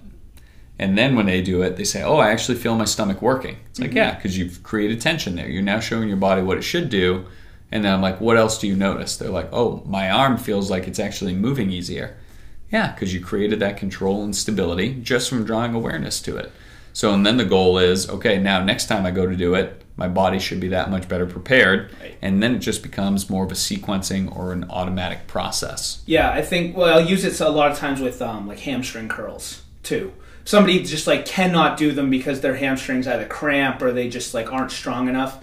[0.78, 3.58] And then when they do it, they say, oh, I actually feel my stomach working.
[3.70, 5.48] It's like, yeah, because you've created tension there.
[5.48, 7.26] You're now showing your body what it should do.
[7.70, 9.16] And then I'm like, what else do you notice?
[9.16, 12.16] They're like, oh, my arm feels like it's actually moving easier.
[12.70, 16.50] Yeah, because you created that control and stability just from drawing awareness to it.
[16.92, 19.82] So, and then the goal is okay, now next time I go to do it,
[19.96, 21.90] my body should be that much better prepared.
[22.00, 22.16] Right.
[22.20, 26.02] And then it just becomes more of a sequencing or an automatic process.
[26.06, 26.76] Yeah, I think.
[26.76, 30.12] Well, I'll use it a lot of times with um, like hamstring curls too.
[30.44, 34.52] Somebody just like cannot do them because their hamstrings either cramp or they just like
[34.52, 35.42] aren't strong enough.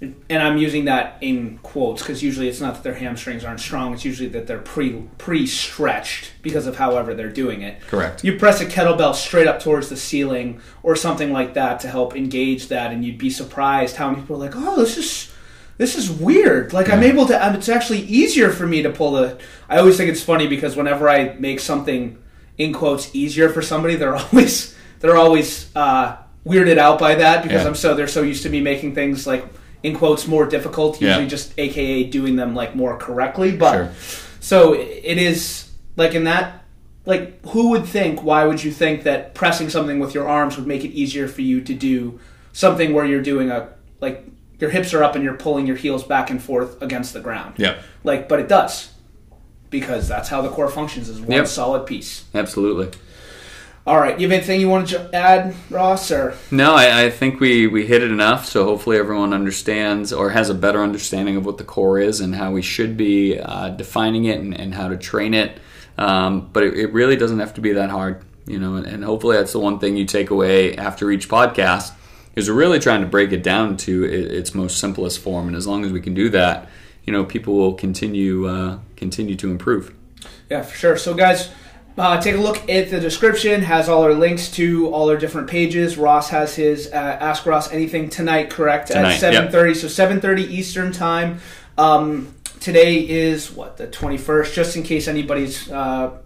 [0.00, 3.92] And I'm using that in quotes because usually it's not that their hamstrings aren't strong;
[3.92, 7.82] it's usually that they're pre pre stretched because of however they're doing it.
[7.82, 8.24] Correct.
[8.24, 12.16] You press a kettlebell straight up towards the ceiling or something like that to help
[12.16, 15.30] engage that, and you'd be surprised how many people are like, "Oh, this is
[15.76, 17.54] this is weird." Like I'm able to.
[17.54, 19.38] It's actually easier for me to pull the.
[19.68, 22.16] I always think it's funny because whenever I make something
[22.60, 27.62] in quotes easier for somebody, they're always they're always uh, weirded out by that because
[27.62, 27.68] Yeah.
[27.68, 29.44] I'm so they're so used to me making things like
[29.82, 31.00] in quotes more difficult.
[31.00, 31.08] Yeah.
[31.08, 33.72] Usually just AKA doing them like more correctly, but.
[33.72, 33.90] Sure.
[34.42, 36.64] So it is like in that
[37.06, 40.66] like who would think why would you think that pressing something with your arms would
[40.66, 42.18] make it easier for you to do
[42.52, 43.68] something where you're doing a
[44.00, 44.24] like
[44.58, 47.54] your hips are up and you're pulling your heels back and forth against the ground.
[47.56, 48.89] yeah Like but it does.
[49.70, 51.46] Because that's how the core functions is one Yep.
[51.46, 52.24] solid piece.
[52.34, 52.88] Absolutely.
[53.86, 56.10] All right, you have anything you want to add, Ross?
[56.10, 58.44] Or No, I, I think we, we hit it enough.
[58.46, 62.34] So hopefully everyone understands or has a better understanding of what the core is and
[62.34, 65.58] how we should be uh, defining it and, and how to train it.
[65.96, 68.76] Um, but it, it really doesn't have to be that hard, you know.
[68.76, 71.92] And, and hopefully that's the one thing you take away after each podcast
[72.36, 75.48] is we're really trying to break it down to its most simplest form.
[75.48, 76.68] And as long as we can do that,
[77.04, 79.92] you know, people will continue uh, continue to improve.
[80.48, 80.96] Yeah, for sure.
[80.96, 81.50] So, guys,
[81.98, 83.62] uh, take a look at the description.
[83.62, 85.96] Has all our links to all our different pages.
[85.96, 88.88] Ross has his uh, Ask Ross Anything tonight, correct?
[88.88, 89.74] Tonight, at seven thirty.
[89.74, 91.40] So seven thirty Eastern time.
[91.76, 94.54] Um, today is what the twenty first.
[94.54, 95.70] Just in case anybody's.
[95.70, 96.18] Uh,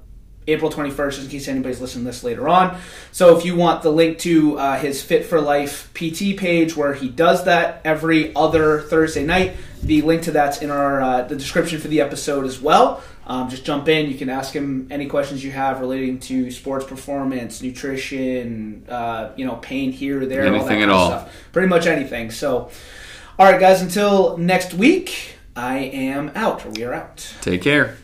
[0.47, 2.78] April 21st, just in case anybody's listening to this later on.
[3.12, 6.95] So, if you want the link to uh, his Fit for Life PT page, where
[6.95, 11.36] he does that every other Thursday night, the link to that's in our uh, the
[11.36, 13.03] description for the episode as well.
[13.26, 14.11] Um, just jump in.
[14.11, 19.47] You can ask him any questions you have relating to sports performance, nutrition, uh, you
[19.47, 21.07] know, pain here or there, all that Anything kind at of all.
[21.09, 21.32] stuff.
[21.53, 22.30] Pretty much anything.
[22.30, 22.70] So,
[23.38, 23.80] all right, guys.
[23.80, 27.34] Until next week, I am out, or we are out.
[27.40, 27.97] Take care.